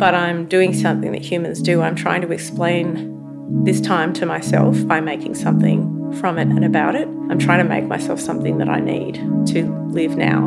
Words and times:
but 0.00 0.14
I'm 0.14 0.46
doing 0.46 0.72
something 0.72 1.12
that 1.12 1.20
humans 1.20 1.60
do. 1.60 1.82
I'm 1.82 1.94
trying 1.94 2.22
to 2.22 2.32
explain 2.32 3.62
this 3.64 3.82
time 3.82 4.14
to 4.14 4.24
myself 4.24 4.86
by 4.88 4.98
making 4.98 5.34
something 5.34 6.14
from 6.14 6.38
it 6.38 6.48
and 6.48 6.64
about 6.64 6.94
it. 6.94 7.06
I'm 7.06 7.38
trying 7.38 7.58
to 7.58 7.68
make 7.68 7.84
myself 7.84 8.18
something 8.18 8.56
that 8.58 8.68
I 8.70 8.80
need 8.80 9.16
to 9.48 9.68
live 9.90 10.16
now. 10.16 10.46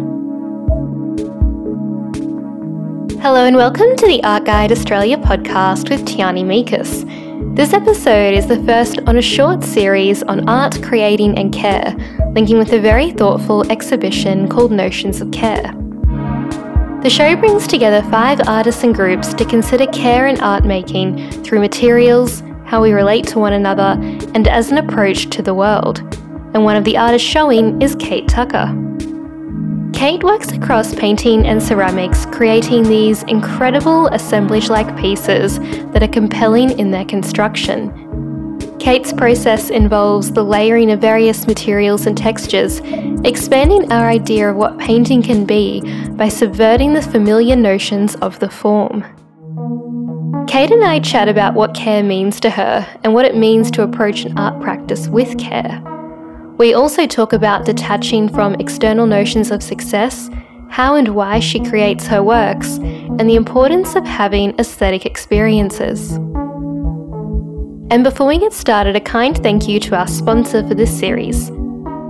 Hello 3.21 3.45
and 3.45 3.55
welcome 3.55 3.95
to 3.95 4.07
the 4.07 4.23
Art 4.23 4.43
Guide 4.45 4.71
Australia 4.71 5.17
podcast 5.17 5.91
with 5.91 6.03
Tiarney 6.03 6.43
Miekus. 6.43 7.05
This 7.55 7.73
episode 7.73 8.33
is 8.33 8.47
the 8.47 8.61
first 8.63 9.01
on 9.05 9.17
a 9.17 9.21
short 9.21 9.63
series 9.63 10.23
on 10.23 10.49
art, 10.49 10.81
creating, 10.81 11.37
and 11.37 11.53
care, 11.53 11.95
linking 12.31 12.57
with 12.57 12.73
a 12.73 12.79
very 12.79 13.11
thoughtful 13.11 13.71
exhibition 13.71 14.49
called 14.49 14.71
Notions 14.71 15.21
of 15.21 15.31
Care. 15.31 15.82
The 17.03 17.09
show 17.09 17.35
brings 17.35 17.67
together 17.67 18.01
five 18.09 18.39
artists 18.47 18.81
and 18.81 18.95
groups 18.95 19.33
to 19.33 19.43
consider 19.43 19.87
care 19.87 20.27
and 20.27 20.39
art 20.39 20.63
making 20.63 21.43
through 21.43 21.59
materials, 21.59 22.41
how 22.65 22.81
we 22.81 22.93
relate 22.93 23.27
to 23.27 23.39
one 23.39 23.51
another, 23.51 23.99
and 24.33 24.47
as 24.47 24.71
an 24.71 24.77
approach 24.77 25.29
to 25.31 25.41
the 25.41 25.53
world. 25.53 25.99
And 26.53 26.63
one 26.63 26.77
of 26.77 26.85
the 26.85 26.95
artists 26.95 27.27
showing 27.27 27.81
is 27.81 27.93
Kate 27.95 28.29
Tucker. 28.29 28.73
Kate 29.91 30.23
works 30.23 30.53
across 30.53 30.95
painting 30.95 31.45
and 31.45 31.61
ceramics, 31.61 32.25
creating 32.27 32.83
these 32.83 33.23
incredible 33.23 34.07
assemblage 34.07 34.69
like 34.69 34.95
pieces 34.97 35.59
that 35.91 36.03
are 36.03 36.07
compelling 36.07 36.79
in 36.79 36.91
their 36.91 37.03
construction 37.03 38.12
Kate's 38.83 39.13
process 39.13 39.69
involves 39.69 40.33
the 40.33 40.43
layering 40.43 40.91
of 40.91 40.99
various 40.99 41.47
materials 41.47 42.05
and 42.05 42.17
textures, 42.17 42.81
expanding 43.23 43.89
our 43.93 44.09
idea 44.09 44.49
of 44.49 44.57
what 44.57 44.77
painting 44.77 45.23
can 45.23 45.45
be 45.45 45.79
by 46.17 46.27
subverting 46.27 46.91
the 46.91 47.01
familiar 47.01 47.55
notions 47.55 48.15
of 48.15 48.37
the 48.39 48.49
form. 48.49 49.05
Kate 50.49 50.69
and 50.69 50.83
I 50.83 50.99
chat 50.99 51.29
about 51.29 51.53
what 51.53 51.73
care 51.73 52.03
means 52.03 52.41
to 52.41 52.49
her 52.49 52.85
and 53.05 53.13
what 53.13 53.23
it 53.23 53.37
means 53.37 53.71
to 53.71 53.83
approach 53.83 54.25
an 54.25 54.37
art 54.37 54.61
practice 54.61 55.07
with 55.07 55.39
care. 55.39 55.81
We 56.57 56.73
also 56.73 57.07
talk 57.07 57.31
about 57.31 57.63
detaching 57.63 58.27
from 58.27 58.55
external 58.55 59.05
notions 59.05 59.49
of 59.49 59.63
success, 59.63 60.29
how 60.69 60.95
and 60.95 61.15
why 61.15 61.39
she 61.39 61.61
creates 61.61 62.05
her 62.07 62.21
works, 62.21 62.75
and 62.75 63.29
the 63.29 63.37
importance 63.37 63.95
of 63.95 64.05
having 64.05 64.59
aesthetic 64.59 65.05
experiences. 65.05 66.19
And 67.93 68.03
before 68.03 68.25
we 68.25 68.39
get 68.39 68.53
started, 68.53 68.95
a 68.95 68.99
kind 68.99 69.37
thank 69.37 69.67
you 69.67 69.79
to 69.81 69.95
our 69.95 70.07
sponsor 70.07 70.67
for 70.67 70.73
this 70.73 70.89
series. 70.97 71.49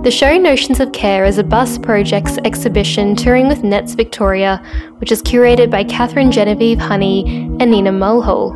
The 0.02 0.10
show 0.10 0.38
Notions 0.38 0.80
of 0.80 0.92
Care 0.92 1.26
is 1.26 1.36
a 1.36 1.44
bus 1.44 1.76
projects 1.76 2.38
exhibition 2.38 3.14
touring 3.14 3.48
with 3.48 3.62
Nets 3.62 3.92
Victoria, 3.92 4.64
which 4.96 5.12
is 5.12 5.20
curated 5.20 5.70
by 5.70 5.84
Catherine 5.84 6.32
Genevieve 6.32 6.78
Honey 6.78 7.26
and 7.60 7.70
Nina 7.70 7.92
Mulhall. 7.92 8.52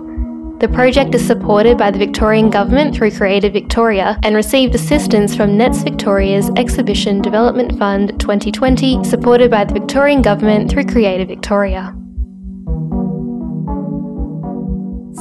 The 0.60 0.68
project 0.68 1.14
is 1.14 1.26
supported 1.26 1.76
by 1.76 1.90
the 1.90 1.98
Victorian 1.98 2.48
Government 2.48 2.94
through 2.94 3.10
Creative 3.10 3.52
Victoria 3.52 4.18
and 4.22 4.34
received 4.34 4.74
assistance 4.74 5.36
from 5.36 5.58
Nets 5.58 5.82
Victoria's 5.82 6.48
Exhibition 6.56 7.20
Development 7.20 7.78
Fund 7.78 8.18
2020, 8.18 9.04
supported 9.04 9.50
by 9.50 9.66
the 9.66 9.74
Victorian 9.74 10.22
Government 10.22 10.70
through 10.70 10.86
Creative 10.86 11.28
Victoria. 11.28 11.94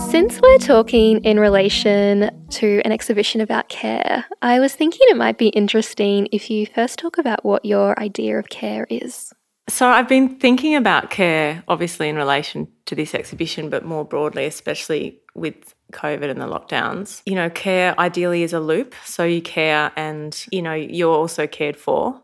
Since 0.10 0.40
we're 0.40 0.58
talking 0.60 1.22
in 1.26 1.38
relation 1.38 2.32
to 2.52 2.82
an 2.86 2.94
exhibition 2.94 3.42
about 3.42 3.68
care, 3.68 4.26
I 4.42 4.62
was 4.62 4.74
thinking 4.74 5.02
it 5.10 5.18
might 5.18 5.38
be 5.38 5.50
interesting 5.50 6.30
if 6.32 6.50
you 6.50 6.66
first 6.66 6.98
talk 6.98 7.18
about 7.18 7.44
what 7.44 7.66
your 7.66 8.00
idea 8.00 8.40
of 8.40 8.48
care 8.48 8.88
is. 8.90 9.34
So, 9.68 9.86
I've 9.86 10.08
been 10.08 10.40
thinking 10.40 10.76
about 10.78 11.10
care, 11.12 11.62
obviously, 11.68 12.08
in 12.08 12.16
relation 12.16 12.70
to 12.86 12.96
this 12.96 13.14
exhibition, 13.14 13.70
but 13.70 13.84
more 13.84 14.06
broadly, 14.06 14.46
especially 14.46 15.20
with 15.36 15.76
COVID 15.92 16.30
and 16.30 16.40
the 16.40 16.48
lockdowns. 16.48 17.22
You 17.26 17.36
know, 17.36 17.50
care 17.50 17.94
ideally 18.00 18.44
is 18.44 18.54
a 18.54 18.62
loop. 18.62 18.96
So, 19.04 19.26
you 19.26 19.42
care 19.42 19.92
and, 19.98 20.42
you 20.54 20.62
know, 20.62 20.74
you're 20.74 21.14
also 21.14 21.48
cared 21.48 21.76
for. 21.76 22.22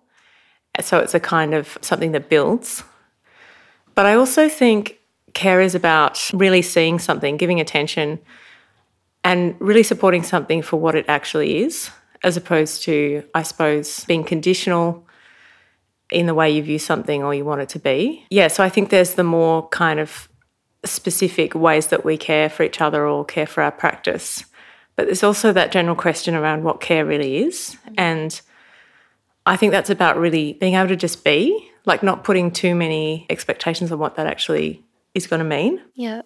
So, 0.79 0.99
it's 0.99 1.13
a 1.13 1.19
kind 1.19 1.53
of 1.53 1.77
something 1.81 2.13
that 2.13 2.29
builds. 2.29 2.85
But 3.93 4.05
I 4.05 4.15
also 4.15 4.47
think 4.47 4.99
care 5.33 5.61
is 5.61 5.75
about 5.75 6.29
really 6.33 6.61
seeing 6.61 6.99
something, 6.99 7.37
giving 7.37 7.59
attention, 7.59 8.19
and 9.23 9.55
really 9.59 9.83
supporting 9.83 10.23
something 10.23 10.61
for 10.61 10.77
what 10.77 10.95
it 10.95 11.05
actually 11.07 11.63
is, 11.63 11.89
as 12.23 12.37
opposed 12.37 12.83
to, 12.83 13.23
I 13.33 13.43
suppose, 13.43 14.03
being 14.05 14.23
conditional 14.23 15.07
in 16.11 16.25
the 16.25 16.33
way 16.33 16.51
you 16.51 16.61
view 16.61 16.79
something 16.79 17.23
or 17.23 17.33
you 17.33 17.45
want 17.45 17.61
it 17.61 17.69
to 17.69 17.79
be. 17.79 18.25
Yeah, 18.29 18.47
so 18.47 18.63
I 18.63 18.69
think 18.69 18.89
there's 18.89 19.15
the 19.15 19.23
more 19.23 19.67
kind 19.69 19.99
of 19.99 20.29
specific 20.85 21.55
ways 21.55 21.87
that 21.87 22.03
we 22.05 22.17
care 22.17 22.49
for 22.49 22.63
each 22.63 22.81
other 22.81 23.07
or 23.07 23.25
care 23.25 23.47
for 23.47 23.63
our 23.63 23.71
practice. 23.71 24.45
But 24.95 25.05
there's 25.05 25.23
also 25.23 25.51
that 25.53 25.71
general 25.71 25.95
question 25.95 26.35
around 26.35 26.63
what 26.63 26.81
care 26.81 27.05
really 27.05 27.37
is. 27.37 27.77
And 27.97 28.39
I 29.45 29.55
think 29.57 29.71
that's 29.71 29.89
about 29.89 30.17
really 30.17 30.53
being 30.53 30.75
able 30.75 30.89
to 30.89 30.95
just 30.95 31.23
be, 31.23 31.71
like 31.85 32.03
not 32.03 32.23
putting 32.23 32.51
too 32.51 32.75
many 32.75 33.25
expectations 33.29 33.91
on 33.91 33.99
what 33.99 34.15
that 34.15 34.27
actually 34.27 34.83
is 35.13 35.27
going 35.27 35.39
to 35.39 35.45
mean. 35.45 35.81
Yeah. 35.95 36.21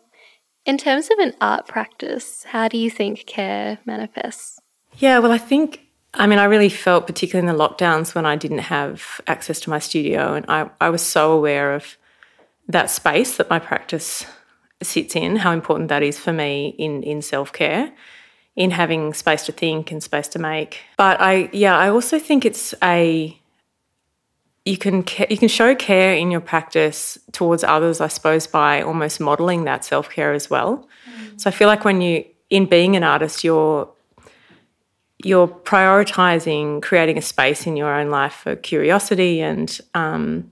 In 0.66 0.78
terms 0.78 1.10
of 1.10 1.20
an 1.20 1.34
art 1.40 1.68
practice, 1.68 2.44
how 2.44 2.68
do 2.68 2.78
you 2.78 2.90
think 2.90 3.26
care 3.26 3.80
manifests? 3.86 4.60
Yeah, 4.98 5.20
well, 5.20 5.32
I 5.32 5.38
think, 5.38 5.82
I 6.14 6.28
mean, 6.28 6.40
I 6.40 6.46
really 6.46 6.70
felt, 6.70 7.08
particularly 7.08 7.48
in 7.48 7.56
the 7.56 7.62
lockdowns 7.62 8.14
when 8.14 8.26
I 8.26 8.36
didn't 8.36 8.60
have 8.60 9.22
access 9.28 9.60
to 9.62 9.70
my 9.70 9.80
studio, 9.80 10.34
and 10.34 10.46
I, 10.50 10.70
I 10.82 10.90
was 10.90 11.02
so 11.02 11.32
aware 11.32 11.74
of 11.74 11.98
that 12.68 12.90
space 12.90 13.38
that 13.38 13.50
my 13.50 13.60
practice 13.60 14.26
sits 14.82 15.16
in, 15.16 15.38
how 15.38 15.54
important 15.54 15.90
that 15.90 16.04
is 16.04 16.20
for 16.20 16.34
me 16.34 16.76
in, 16.78 17.02
in 17.04 17.22
self 17.22 17.54
care, 17.54 17.94
in 18.56 18.72
having 18.72 19.14
space 19.14 19.46
to 19.46 19.52
think 19.52 19.92
and 19.92 20.04
space 20.04 20.28
to 20.30 20.40
make. 20.40 20.80
But 20.98 21.22
I, 21.22 21.50
yeah, 21.54 21.78
I 21.78 21.90
also 21.90 22.20
think 22.20 22.44
it's 22.44 22.74
a 22.84 23.40
you 24.68 24.78
can 24.78 25.06
you 25.30 25.38
can 25.38 25.48
show 25.48 25.74
care 25.76 26.14
in 26.14 26.30
your 26.30 26.42
practice 26.42 27.18
towards 27.32 27.64
others, 27.64 28.02
I 28.02 28.10
suppose, 28.10 28.48
by 28.48 28.82
almost 28.82 29.20
modeling 29.20 29.64
that 29.64 29.86
self 29.86 30.10
care 30.10 30.34
as 30.34 30.50
well. 30.50 30.88
Mm. 31.10 31.40
So 31.40 31.50
I 31.50 31.52
feel 31.52 31.68
like 31.68 31.86
when 31.86 32.02
you 32.02 32.26
in 32.50 32.66
being 32.66 32.96
an 32.96 33.04
artist, 33.04 33.44
you're 33.44 33.90
you're 35.24 35.48
prioritizing 35.48 36.82
creating 36.82 37.18
a 37.18 37.22
space 37.22 37.66
in 37.66 37.78
your 37.78 37.94
own 37.94 38.10
life 38.10 38.34
for 38.34 38.56
curiosity 38.58 39.42
and 39.42 39.80
um, 39.94 40.52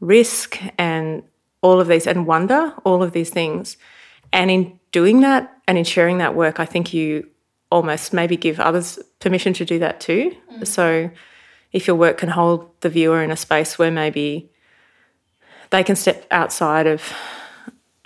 risk 0.00 0.58
and 0.78 1.22
all 1.60 1.80
of 1.80 1.88
these 1.88 2.06
and 2.06 2.26
wonder, 2.26 2.72
all 2.84 3.02
of 3.02 3.12
these 3.12 3.30
things. 3.30 3.76
And 4.32 4.50
in 4.50 4.78
doing 4.90 5.20
that 5.20 5.54
and 5.68 5.76
in 5.76 5.84
sharing 5.84 6.18
that 6.18 6.34
work, 6.34 6.58
I 6.60 6.64
think 6.64 6.94
you 6.94 7.28
almost 7.70 8.14
maybe 8.14 8.36
give 8.38 8.58
others 8.58 8.98
permission 9.20 9.52
to 9.52 9.64
do 9.66 9.78
that 9.80 10.00
too. 10.00 10.34
Mm. 10.54 10.66
So 10.66 11.10
if 11.72 11.86
your 11.86 11.96
work 11.96 12.18
can 12.18 12.30
hold 12.30 12.70
the 12.80 12.88
viewer 12.88 13.22
in 13.22 13.30
a 13.30 13.36
space 13.36 13.78
where 13.78 13.90
maybe 13.90 14.50
they 15.70 15.84
can 15.84 15.96
step 15.96 16.26
outside 16.30 16.86
of 16.86 17.12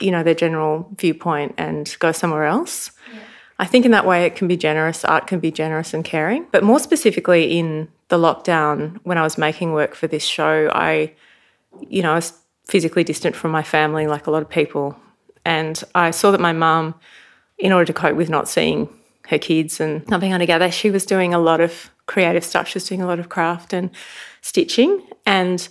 you 0.01 0.11
know 0.11 0.23
their 0.23 0.35
general 0.35 0.89
viewpoint 0.99 1.55
and 1.59 1.97
go 2.01 2.13
somewhere 2.13 2.45
else. 2.45 2.91
Yeah. 3.13 3.21
i 3.59 3.65
think 3.65 3.85
in 3.85 3.93
that 3.93 4.07
way 4.07 4.25
it 4.25 4.35
can 4.35 4.49
be 4.49 4.57
generous 4.57 5.05
art 5.05 5.27
can 5.27 5.41
be 5.41 5.51
generous 5.51 5.95
and 5.95 6.05
caring. 6.05 6.47
But 6.51 6.65
more 6.65 6.81
specifically 6.81 7.59
in 7.59 7.89
the 8.09 8.19
lockdown 8.19 8.99
when 9.05 9.19
i 9.19 9.23
was 9.23 9.39
making 9.39 9.73
work 9.73 9.95
for 9.95 10.07
this 10.07 10.25
show 10.25 10.71
i 10.75 11.13
you 11.89 12.03
know 12.03 12.13
i 12.13 12.17
was 12.17 12.33
physically 12.67 13.05
distant 13.05 13.35
from 13.35 13.51
my 13.51 13.63
family 13.63 14.07
like 14.07 14.27
a 14.27 14.31
lot 14.31 14.43
of 14.43 14.49
people. 14.49 14.97
And 15.45 15.83
i 15.95 16.11
saw 16.11 16.31
that 16.31 16.41
my 16.41 16.53
mum 16.53 16.95
in 17.59 17.73
order 17.73 17.85
to 17.85 17.93
cope 17.93 18.17
with 18.17 18.29
not 18.29 18.49
seeing 18.49 18.89
her 19.29 19.39
kids 19.39 19.81
and 19.81 20.07
not 20.09 20.21
being 20.21 20.37
together 20.37 20.71
she 20.71 20.91
was 20.91 21.07
doing 21.07 21.33
a 21.33 21.39
lot 21.39 21.61
of 21.61 21.91
creative 22.13 22.45
stuff. 22.45 22.69
She 22.69 22.77
was 22.77 22.87
doing 22.87 23.01
a 23.01 23.07
lot 23.07 23.19
of 23.19 23.31
craft 23.31 23.73
and 23.73 23.89
stitching. 24.43 25.03
And 25.25 25.67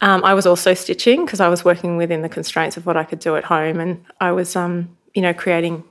um, 0.00 0.22
I 0.22 0.32
was 0.32 0.46
also 0.46 0.74
stitching 0.74 1.24
because 1.24 1.40
I 1.40 1.48
was 1.48 1.64
working 1.64 1.96
within 1.96 2.22
the 2.22 2.28
constraints 2.28 2.76
of 2.76 2.86
what 2.86 2.96
I 2.96 3.02
could 3.02 3.18
do 3.18 3.34
at 3.34 3.42
home. 3.42 3.80
And 3.80 4.04
I 4.20 4.30
was, 4.30 4.54
um, 4.54 4.96
you 5.14 5.22
know, 5.22 5.34
creating 5.34 5.82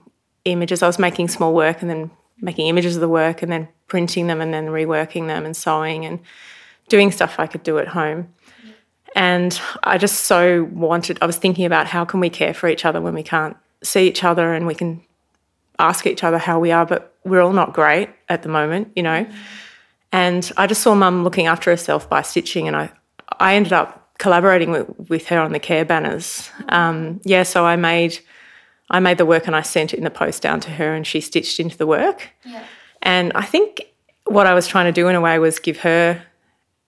images. 0.46 0.82
I 0.82 0.88
was 0.88 0.98
making 0.98 1.28
small 1.28 1.54
work 1.54 1.82
and 1.82 1.90
then 1.90 2.10
making 2.40 2.68
images 2.68 2.96
of 2.96 3.02
the 3.02 3.10
work 3.10 3.42
and 3.42 3.52
then 3.52 3.68
printing 3.88 4.28
them 4.28 4.40
and 4.40 4.54
then 4.54 4.68
reworking 4.68 5.28
them 5.28 5.46
and 5.46 5.58
sewing 5.58 6.06
and 6.06 6.20
doing 6.88 7.12
stuff 7.12 7.38
I 7.38 7.48
could 7.48 7.64
do 7.64 7.78
at 7.78 7.90
home. 7.90 8.30
And 9.14 9.60
I 9.84 9.98
just 9.98 10.22
so 10.22 10.64
wanted, 10.72 11.18
I 11.22 11.26
was 11.26 11.38
thinking 11.38 11.66
about 11.66 11.88
how 11.88 12.06
can 12.06 12.22
we 12.22 12.30
care 12.30 12.54
for 12.54 12.70
each 12.70 12.86
other 12.86 13.02
when 13.02 13.14
we 13.14 13.24
can't 13.24 13.58
see 13.84 14.08
each 14.08 14.24
other 14.24 14.54
and 14.54 14.68
we 14.68 14.76
can 14.76 15.02
ask 15.80 16.06
each 16.06 16.24
other 16.24 16.38
how 16.38 16.60
we 16.60 16.72
are, 16.72 16.86
but 16.86 17.16
we're 17.24 17.42
all 17.42 17.54
not 17.54 17.74
great 17.74 18.10
at 18.30 18.44
the 18.44 18.50
moment, 18.50 18.92
you 18.96 19.04
know. 19.04 19.26
Mm-hmm. 19.26 19.38
And 20.12 20.52
I 20.56 20.68
just 20.68 20.82
saw 20.82 20.96
mum 20.96 21.24
looking 21.24 21.48
after 21.48 21.70
herself 21.70 22.10
by 22.10 22.22
stitching, 22.22 22.68
and 22.68 22.76
I, 22.76 22.92
I 23.40 23.56
ended 23.56 23.74
up 23.74 24.18
collaborating 24.18 24.72
with, 24.72 25.10
with 25.10 25.28
her 25.28 25.40
on 25.40 25.52
the 25.52 25.60
care 25.60 25.84
banners. 25.84 26.50
Um, 26.70 27.20
yeah, 27.26 27.44
so 27.44 27.66
I 27.66 27.76
made, 27.76 28.20
I 28.90 29.00
made 29.00 29.18
the 29.18 29.26
work 29.26 29.48
and 29.48 29.56
I 29.56 29.62
sent 29.62 29.94
it 29.94 29.98
in 29.98 30.06
the 30.06 30.10
post 30.10 30.42
down 30.42 30.62
to 30.62 30.72
her, 30.72 30.94
and 30.94 31.06
she 31.06 31.20
stitched 31.20 31.60
into 31.60 31.78
the 31.78 31.88
work. 31.88 32.30
Yeah. 32.46 32.64
And 33.02 33.32
I 33.36 33.44
think 33.44 33.82
what 34.26 34.48
I 34.48 34.54
was 34.54 34.68
trying 34.68 34.86
to 34.86 34.92
do 34.92 35.08
in 35.08 35.16
a 35.16 35.22
way 35.22 35.38
was 35.38 35.60
give 35.60 35.80
her 35.80 36.22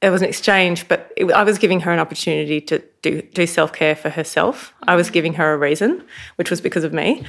it 0.02 0.12
was 0.12 0.22
an 0.22 0.30
exchange, 0.30 0.88
but 0.88 1.12
it, 1.18 1.26
I 1.32 1.44
was 1.44 1.58
giving 1.58 1.80
her 1.82 1.92
an 1.92 2.00
opportunity 2.00 2.62
to 2.62 2.84
do 3.02 3.22
do 3.22 3.48
self 3.48 3.74
care 3.74 3.96
for 3.96 4.10
herself. 4.10 4.74
I 4.88 4.96
was 4.96 5.10
giving 5.10 5.34
her 5.34 5.54
a 5.54 5.58
reason, 5.58 6.04
which 6.36 6.50
was 6.50 6.62
because 6.62 6.84
of 6.84 6.94
me, 6.94 7.24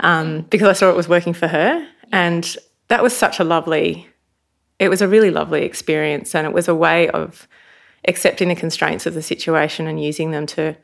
um, 0.00 0.42
because 0.42 0.68
I 0.68 0.72
saw 0.72 0.90
it 0.90 0.96
was 0.96 1.08
working 1.08 1.32
for 1.32 1.48
her, 1.48 1.86
and 2.12 2.56
that 2.88 3.02
was 3.02 3.16
such 3.16 3.40
a 3.40 3.44
lovely. 3.44 4.08
It 4.78 4.88
was 4.88 5.00
a 5.00 5.08
really 5.08 5.30
lovely 5.30 5.64
experience, 5.64 6.34
and 6.34 6.46
it 6.46 6.52
was 6.52 6.68
a 6.68 6.74
way 6.74 7.08
of 7.08 7.48
accepting 8.06 8.48
the 8.48 8.54
constraints 8.54 9.06
of 9.06 9.14
the 9.14 9.22
situation 9.22 9.86
and 9.86 10.02
using 10.02 10.30
them 10.30 10.46
to 10.46 10.76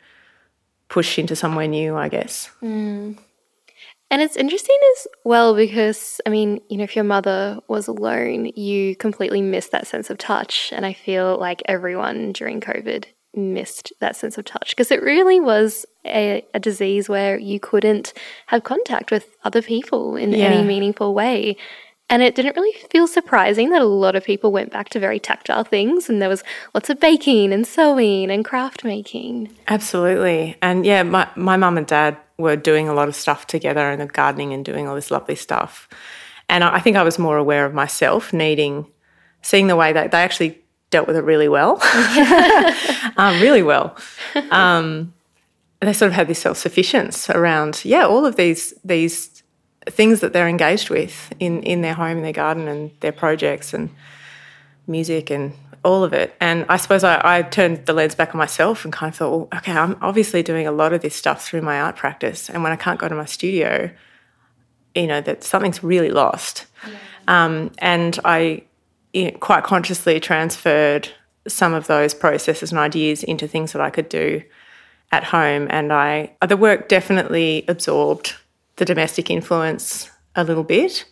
push 0.89 1.19
into 1.19 1.37
somewhere 1.37 1.69
new. 1.69 1.97
I 1.97 2.09
guess. 2.09 2.51
Mm. 2.63 3.19
And 4.13 4.21
it's 4.21 4.37
interesting 4.37 4.77
as 4.93 5.07
well 5.25 5.57
because, 5.57 6.21
I 6.27 6.29
mean, 6.29 6.61
you 6.69 6.77
know, 6.77 6.85
if 6.85 6.95
your 6.95 7.05
mother 7.05 7.59
was 7.67 7.89
alone, 7.89 8.45
you 8.55 8.95
completely 8.95 9.41
missed 9.41 9.73
that 9.73 9.87
sense 9.87 10.11
of 10.11 10.19
touch. 10.19 10.71
And 10.71 10.85
I 10.85 10.93
feel 10.93 11.39
like 11.39 11.63
everyone 11.65 12.33
during 12.33 12.61
COVID 12.61 13.07
missed 13.35 13.93
that 14.01 14.17
sense 14.17 14.37
of 14.39 14.45
touch 14.45 14.71
because 14.71 14.91
it 14.91 15.03
really 15.03 15.41
was 15.41 15.87
a, 16.05 16.45
a, 16.53 16.61
disease 16.61 17.09
where 17.09 17.39
you 17.39 17.59
couldn't 17.59 18.13
have 18.47 18.65
contact 18.65 19.11
with 19.11 19.37
other 19.45 19.63
people 19.63 20.17
in 20.17 20.33
yeah. 20.33 20.47
any 20.47 20.63
meaningful 20.63 21.15
way. 21.15 21.57
And 22.11 22.23
it 22.23 22.35
didn't 22.35 22.57
really 22.57 22.79
feel 22.91 23.07
surprising 23.07 23.71
that 23.71 23.81
a 23.81 23.87
lot 23.87 24.17
of 24.17 24.25
people 24.25 24.53
went 24.53 24.71
back 24.71 24.91
to 24.91 25.01
very 25.01 25.19
tactile 25.19 25.65
things 25.65 26.11
and 26.11 26.21
there 26.21 26.29
was 26.29 26.45
lots 26.75 26.91
of 26.91 27.01
baking 27.01 27.55
and 27.55 27.67
sewing 27.67 28.31
and 28.31 28.45
craft 28.45 28.85
making. 28.85 29.51
Absolutely. 29.69 30.59
And 30.61 30.85
yeah, 30.85 31.05
my, 31.05 31.27
my 31.37 31.57
mum 31.57 31.79
and 31.79 31.87
dad 31.87 32.19
were 32.37 32.57
doing 32.57 32.89
a 32.89 32.93
lot 32.95 33.09
of 33.09 33.15
stuff 33.15 33.47
together 33.47 33.91
and 33.91 34.01
the 34.01 34.07
gardening 34.07 34.53
and 34.53 34.63
doing 34.63 34.87
all 34.87 34.95
this 34.95 35.11
lovely 35.11 35.37
stuff. 35.37 35.89
And 36.51 36.63
I 36.63 36.81
think 36.81 36.99
I 36.99 37.03
was 37.03 37.19
more 37.19 37.39
aware 37.39 37.65
of 37.65 37.73
myself 37.73 38.35
needing, 38.35 38.91
seeing 39.41 39.69
the 39.69 39.77
way 39.77 39.95
that 39.95 40.11
they 40.11 40.19
actually 40.19 40.62
dealt 40.93 41.09
with 41.09 41.17
it 41.17 41.25
really 41.25 41.49
well, 41.49 41.83
um, 43.17 43.41
really 43.41 43.65
well. 43.65 43.97
Um, 44.53 45.13
they 45.81 45.93
sort 45.93 46.11
of 46.11 46.15
had 46.15 46.29
this 46.29 46.39
self 46.39 46.57
sufficiency 46.59 47.33
around, 47.33 47.85
yeah, 47.85 48.07
all 48.07 48.25
of 48.25 48.37
these 48.37 48.73
these 48.85 49.43
things 49.87 50.21
that 50.21 50.33
they're 50.33 50.49
engaged 50.49 50.91
with 50.91 51.33
in 51.41 51.65
in 51.65 51.83
their 51.83 51.95
home, 51.95 52.19
in 52.19 52.23
their 52.23 52.33
garden, 52.33 52.69
and 52.69 52.93
their 53.01 53.11
projects 53.11 53.75
and 53.75 53.91
music 54.87 55.31
and 55.31 55.53
all 55.85 56.05
of 56.05 56.13
it. 56.13 56.35
And 56.41 56.65
I 56.69 56.77
suppose 56.77 57.03
I, 57.03 57.21
I, 57.25 57.43
turned 57.43 57.87
the 57.87 57.93
lens 57.93 58.15
back 58.15 58.35
on 58.35 58.39
myself 58.39 58.85
and 58.85 58.93
kind 58.93 59.11
of 59.11 59.17
thought, 59.17 59.31
well, 59.31 59.49
okay, 59.59 59.73
I'm 59.73 59.97
obviously 60.01 60.43
doing 60.43 60.65
a 60.65 60.71
lot 60.71 60.93
of 60.93 61.03
this 61.03 61.17
stuff 61.17 61.45
through 61.45 61.63
my 61.63 61.81
art 61.81 61.97
practice. 61.97 62.49
And 62.49 62.63
when 62.63 62.71
I 62.71 62.77
can't 62.77 63.01
go 63.01 63.09
to 63.09 63.15
my 63.17 63.25
studio, 63.25 63.91
you 64.95 65.09
know, 65.09 65.21
that 65.21 65.43
something's 65.43 65.83
really 65.83 66.11
lost. 66.11 66.67
Yeah. 66.87 66.95
Um, 67.27 67.73
and 67.79 68.19
I 68.25 68.63
quite 69.41 69.65
consciously 69.65 70.21
transferred 70.21 71.09
some 71.47 71.75
of 71.75 71.87
those 71.87 72.15
processes 72.15 72.71
and 72.71 72.79
ideas 72.79 73.23
into 73.23 73.49
things 73.49 73.73
that 73.73 73.83
I 73.83 73.91
could 73.91 74.09
do 74.09 74.43
at 75.11 75.25
home. 75.25 75.67
And 75.71 75.93
I, 75.93 76.33
the 76.47 76.57
work 76.57 76.89
definitely 76.89 77.65
absorbed 77.69 78.35
the 78.77 78.85
domestic 78.85 79.31
influence 79.31 80.11
a 80.35 80.45
little 80.45 80.65
bit. 80.65 81.05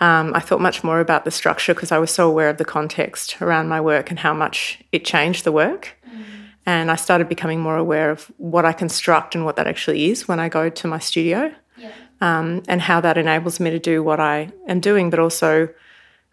Um, 0.00 0.32
I 0.34 0.40
thought 0.40 0.60
much 0.60 0.82
more 0.82 0.98
about 0.98 1.24
the 1.24 1.30
structure 1.30 1.72
because 1.72 1.92
I 1.92 1.98
was 1.98 2.10
so 2.10 2.28
aware 2.28 2.48
of 2.48 2.58
the 2.58 2.64
context 2.64 3.40
around 3.40 3.68
my 3.68 3.80
work 3.80 4.10
and 4.10 4.18
how 4.18 4.34
much 4.34 4.80
it 4.90 5.04
changed 5.04 5.44
the 5.44 5.52
work. 5.52 5.96
Mm. 6.08 6.24
And 6.66 6.90
I 6.90 6.96
started 6.96 7.28
becoming 7.28 7.60
more 7.60 7.76
aware 7.76 8.10
of 8.10 8.24
what 8.38 8.64
I 8.64 8.72
construct 8.72 9.36
and 9.36 9.44
what 9.44 9.54
that 9.56 9.68
actually 9.68 10.10
is 10.10 10.26
when 10.26 10.40
I 10.40 10.48
go 10.48 10.68
to 10.68 10.88
my 10.88 10.98
studio 10.98 11.54
yeah. 11.76 11.92
um, 12.20 12.62
and 12.66 12.80
how 12.80 13.00
that 13.02 13.16
enables 13.16 13.60
me 13.60 13.70
to 13.70 13.78
do 13.78 14.02
what 14.02 14.18
I 14.18 14.50
am 14.66 14.80
doing, 14.80 15.10
but 15.10 15.20
also 15.20 15.68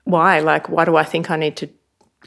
why. 0.04 0.40
Like, 0.40 0.70
why 0.70 0.86
do 0.86 0.96
I 0.96 1.04
think 1.04 1.30
I 1.30 1.36
need 1.36 1.56
to 1.58 1.70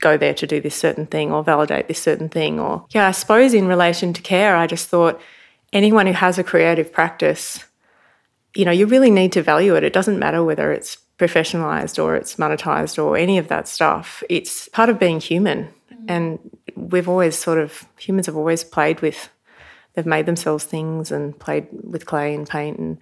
go 0.00 0.16
there 0.16 0.34
to 0.34 0.46
do 0.46 0.60
this 0.60 0.74
certain 0.74 1.06
thing 1.06 1.32
or 1.32 1.42
validate 1.42 1.88
this 1.88 2.02
certain 2.02 2.28
thing? 2.28 2.60
Or, 2.60 2.86
yeah, 2.90 3.08
I 3.08 3.12
suppose 3.12 3.54
in 3.54 3.66
relation 3.66 4.12
to 4.12 4.22
care, 4.22 4.56
I 4.56 4.66
just 4.66 4.88
thought 4.88 5.20
anyone 5.72 6.06
who 6.06 6.12
has 6.12 6.38
a 6.38 6.44
creative 6.44 6.92
practice, 6.92 7.64
you 8.54 8.64
know, 8.64 8.70
you 8.70 8.86
really 8.86 9.10
need 9.10 9.32
to 9.32 9.42
value 9.42 9.74
it. 9.74 9.84
It 9.84 9.92
doesn't 9.92 10.18
matter 10.18 10.42
whether 10.42 10.72
it's 10.72 10.98
professionalized 11.18 12.02
or 12.02 12.16
it's 12.16 12.36
monetized 12.36 13.02
or 13.02 13.16
any 13.16 13.38
of 13.38 13.48
that 13.48 13.68
stuff. 13.68 14.22
It's 14.28 14.68
part 14.68 14.88
of 14.88 14.98
being 14.98 15.20
human. 15.20 15.68
Mm. 15.92 16.04
And 16.08 16.38
we've 16.76 17.08
always 17.08 17.36
sort 17.36 17.58
of, 17.58 17.84
humans 17.98 18.26
have 18.26 18.36
always 18.36 18.64
played 18.64 19.00
with, 19.00 19.28
they've 19.94 20.06
made 20.06 20.26
themselves 20.26 20.64
things 20.64 21.12
and 21.12 21.38
played 21.38 21.68
with 21.70 22.06
clay 22.06 22.34
and 22.34 22.48
paint. 22.48 22.78
And 22.78 22.98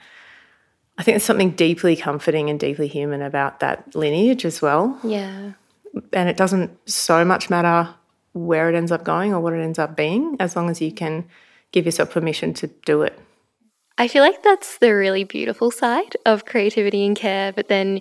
I 1.02 1.04
think 1.04 1.14
there's 1.14 1.24
something 1.24 1.50
deeply 1.50 1.96
comforting 1.96 2.48
and 2.48 2.60
deeply 2.60 2.86
human 2.86 3.22
about 3.22 3.58
that 3.58 3.92
lineage 3.96 4.44
as 4.44 4.62
well. 4.62 4.96
Yeah. 5.02 5.54
And 6.12 6.28
it 6.28 6.36
doesn't 6.36 6.78
so 6.88 7.24
much 7.24 7.50
matter 7.50 7.92
where 8.34 8.68
it 8.68 8.76
ends 8.76 8.92
up 8.92 9.02
going 9.02 9.34
or 9.34 9.40
what 9.40 9.52
it 9.52 9.60
ends 9.60 9.80
up 9.80 9.96
being, 9.96 10.36
as 10.38 10.54
long 10.54 10.70
as 10.70 10.80
you 10.80 10.92
can 10.92 11.24
give 11.72 11.86
yourself 11.86 12.12
permission 12.12 12.54
to 12.54 12.68
do 12.86 13.02
it. 13.02 13.18
I 13.98 14.06
feel 14.06 14.22
like 14.22 14.44
that's 14.44 14.78
the 14.78 14.92
really 14.92 15.24
beautiful 15.24 15.72
side 15.72 16.16
of 16.24 16.44
creativity 16.44 17.04
and 17.04 17.16
care. 17.16 17.52
But 17.52 17.66
then, 17.66 18.00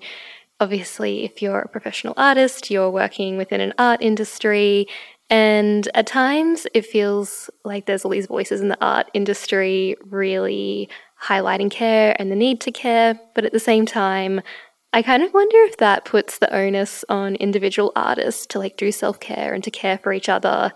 obviously, 0.60 1.24
if 1.24 1.42
you're 1.42 1.62
a 1.62 1.70
professional 1.70 2.14
artist, 2.18 2.70
you're 2.70 2.92
working 2.92 3.36
within 3.36 3.62
an 3.62 3.74
art 3.80 4.04
industry. 4.04 4.86
And 5.28 5.90
at 5.96 6.06
times, 6.06 6.68
it 6.76 6.86
feels 6.86 7.50
like 7.66 7.88
there's 7.88 8.06
all 8.06 8.12
these 8.12 8.28
voices 8.28 8.62
in 8.62 8.68
the 8.68 8.78
art 8.80 9.10
industry 9.16 9.96
really 10.06 10.88
highlighting 11.24 11.70
care 11.70 12.16
and 12.20 12.32
the 12.32 12.36
need 12.36 12.62
to 12.62 12.72
care. 12.72 13.20
But 13.36 13.46
at 13.46 13.52
the 13.52 13.60
same 13.60 13.86
time, 13.86 14.42
I 14.94 15.02
kind 15.02 15.24
of 15.24 15.34
wonder 15.34 15.58
if 15.60 15.78
that 15.78 16.06
puts 16.06 16.38
the 16.38 16.54
onus 16.54 17.06
on 17.08 17.36
individual 17.36 17.92
artists 17.96 18.46
to 18.48 18.60
like 18.60 18.78
do 18.78 18.92
self 18.92 19.20
care 19.20 19.54
and 19.54 19.64
to 19.64 19.72
care 19.72 19.98
for 19.98 20.12
each 20.12 20.28
other, 20.28 20.74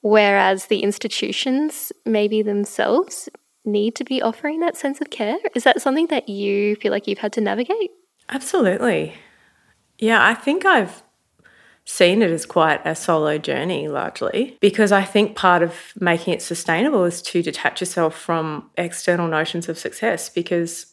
whereas 0.00 0.66
the 0.66 0.80
institutions 0.80 1.92
maybe 2.06 2.42
themselves 2.42 3.28
need 3.64 3.94
to 3.96 4.04
be 4.04 4.22
offering 4.22 4.60
that 4.60 4.76
sense 4.76 5.00
of 5.00 5.10
care? 5.10 5.36
Is 5.54 5.64
that 5.64 5.82
something 5.82 6.06
that 6.06 6.28
you 6.28 6.76
feel 6.76 6.90
like 6.90 7.06
you've 7.06 7.18
had 7.18 7.32
to 7.34 7.40
navigate? 7.40 7.90
Absolutely. 8.30 9.14
Yeah, 9.98 10.24
I 10.24 10.34
think 10.34 10.64
I've 10.64 11.02
seen 11.90 12.22
it 12.22 12.30
as 12.30 12.46
quite 12.46 12.80
a 12.86 12.94
solo 12.94 13.36
journey 13.36 13.88
largely 13.88 14.56
because 14.60 14.92
I 14.92 15.02
think 15.02 15.34
part 15.34 15.60
of 15.60 15.74
making 15.98 16.32
it 16.32 16.40
sustainable 16.40 17.04
is 17.04 17.20
to 17.22 17.42
detach 17.42 17.80
yourself 17.80 18.16
from 18.16 18.70
external 18.78 19.26
notions 19.26 19.68
of 19.68 19.76
success 19.76 20.28
because, 20.28 20.86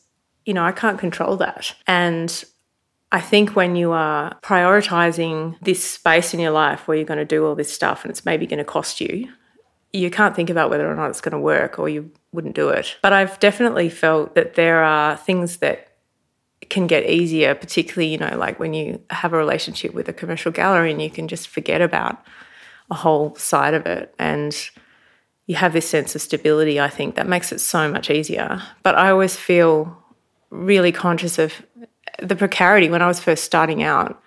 you 0.44 0.56
know, 0.56 0.64
I 0.64 0.72
can't 0.72 0.98
control 0.98 1.38
that. 1.38 1.76
And 1.86 2.44
I 3.12 3.22
think 3.22 3.56
when 3.56 3.76
you 3.76 3.92
are 3.92 4.40
prioritizing 4.42 5.60
this 5.62 5.84
space 5.84 6.34
in 6.34 6.40
your 6.40 6.52
life 6.52 6.88
where 6.88 6.98
you're 6.98 7.06
going 7.06 7.20
to 7.20 7.26
do 7.26 7.46
all 7.46 7.54
this 7.54 7.72
stuff 7.72 8.04
and 8.04 8.10
it's 8.10 8.26
maybe 8.26 8.48
going 8.48 8.58
to 8.58 8.66
cost 8.66 9.00
you, 9.00 9.32
you 9.94 10.10
can't 10.10 10.36
think 10.36 10.50
about 10.50 10.72
whether 10.72 10.92
or 10.92 10.96
not 10.96 11.12
it's 11.12 11.22
going 11.22 11.32
to 11.34 11.40
work 11.40 11.78
or 11.78 11.88
you 11.88 12.12
wouldn't 12.32 12.56
do 12.56 12.70
it. 12.70 12.98
But 13.04 13.14
I've 13.14 13.40
definitely 13.40 13.90
felt 13.90 14.34
that 14.34 14.56
there 14.56 14.84
are 14.84 15.16
things 15.16 15.58
that 15.58 15.87
can 16.70 16.88
get 16.88 17.10
easier, 17.10 17.56
particularly, 17.56 18.12
you 18.12 18.18
know, 18.18 18.38
like 18.38 18.60
when 18.60 18.74
you 18.74 19.02
have 19.10 19.34
a 19.34 19.38
relationship 19.38 19.94
with 19.94 20.10
a 20.10 20.14
commercial 20.14 20.52
gallery 20.52 20.92
and 20.92 21.02
you 21.02 21.10
can 21.10 21.28
just 21.28 21.48
forget 21.48 21.82
about 21.82 22.24
a 22.90 22.96
whole 22.96 23.36
side 23.36 23.74
of 23.74 23.86
it. 23.86 24.14
And 24.20 24.56
you 25.46 25.56
have 25.56 25.74
this 25.74 25.88
sense 25.88 26.16
of 26.16 26.22
stability, 26.22 26.80
I 26.80 26.90
think 26.90 27.16
that 27.16 27.28
makes 27.28 27.52
it 27.52 27.60
so 27.60 27.90
much 27.90 28.10
easier. 28.10 28.62
But 28.84 28.96
I 28.96 29.10
always 29.10 29.36
feel 29.36 29.98
really 30.50 30.92
conscious 30.92 31.40
of 31.40 31.54
the 32.22 32.36
precarity 32.36 32.90
when 32.90 33.02
I 33.02 33.08
was 33.08 33.20
first 33.20 33.44
starting 33.44 33.84
out 33.84 34.22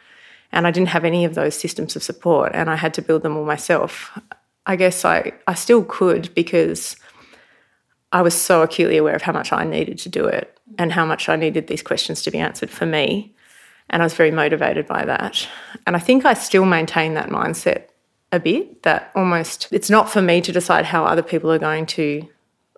and 0.53 0.67
I 0.67 0.71
didn't 0.71 0.89
have 0.89 1.05
any 1.05 1.25
of 1.25 1.35
those 1.35 1.59
systems 1.59 1.97
of 1.97 2.03
support 2.03 2.53
and 2.55 2.71
I 2.71 2.77
had 2.77 2.95
to 2.95 3.03
build 3.03 3.23
them 3.23 3.37
all 3.37 3.45
myself. 3.45 4.19
I 4.67 4.77
guess 4.77 5.05
I, 5.05 5.33
I 5.47 5.55
still 5.55 5.85
could 5.85 6.35
because 6.35 6.97
I 8.13 8.23
was 8.23 8.35
so 8.35 8.63
acutely 8.63 8.97
aware 8.97 9.15
of 9.15 9.23
how 9.23 9.33
much 9.33 9.53
I 9.53 9.65
needed 9.65 9.99
to 9.99 10.09
do 10.09 10.25
it 10.27 10.59
and 10.79 10.93
how 10.93 11.05
much 11.05 11.29
I 11.29 11.37
needed 11.37 11.67
these 11.67 11.83
questions 11.83 12.23
to 12.23 12.31
be 12.31 12.39
answered 12.39 12.71
for 12.71 12.87
me. 12.87 13.35
And 13.89 14.03
I 14.03 14.05
was 14.05 14.15
very 14.15 14.31
motivated 14.31 14.87
by 14.87 15.05
that. 15.05 15.49
And 15.87 15.97
I 15.97 15.99
think 15.99 16.25
I 16.25 16.35
still 16.35 16.65
maintain 16.65 17.15
that 17.15 17.29
mindset 17.29 17.89
a 18.33 18.39
bit 18.39 18.85
that 18.85 19.11
almost 19.15 19.69
it's 19.73 19.91
not 19.91 20.11
for 20.11 20.23
me 20.23 20.41
to 20.41 20.53
decide 20.53 20.85
how 20.85 21.05
other 21.05 21.23
people 21.23 21.51
are 21.51 21.59
going 21.59 21.87
to 21.87 22.27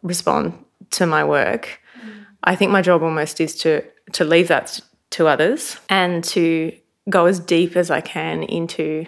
respond 0.02 0.64
to 0.90 1.06
my 1.06 1.22
work. 1.22 1.80
Mm. 2.00 2.26
I 2.44 2.56
think 2.56 2.72
my 2.72 2.80
job 2.82 3.02
almost 3.02 3.40
is 3.40 3.54
to 3.56 3.84
to 4.12 4.24
leave 4.24 4.48
that 4.48 4.80
to 5.10 5.28
others 5.28 5.76
and 5.88 6.24
to 6.24 6.72
go 7.08 7.26
as 7.26 7.38
deep 7.38 7.76
as 7.76 7.90
I 7.90 8.00
can 8.00 8.42
into 8.44 9.06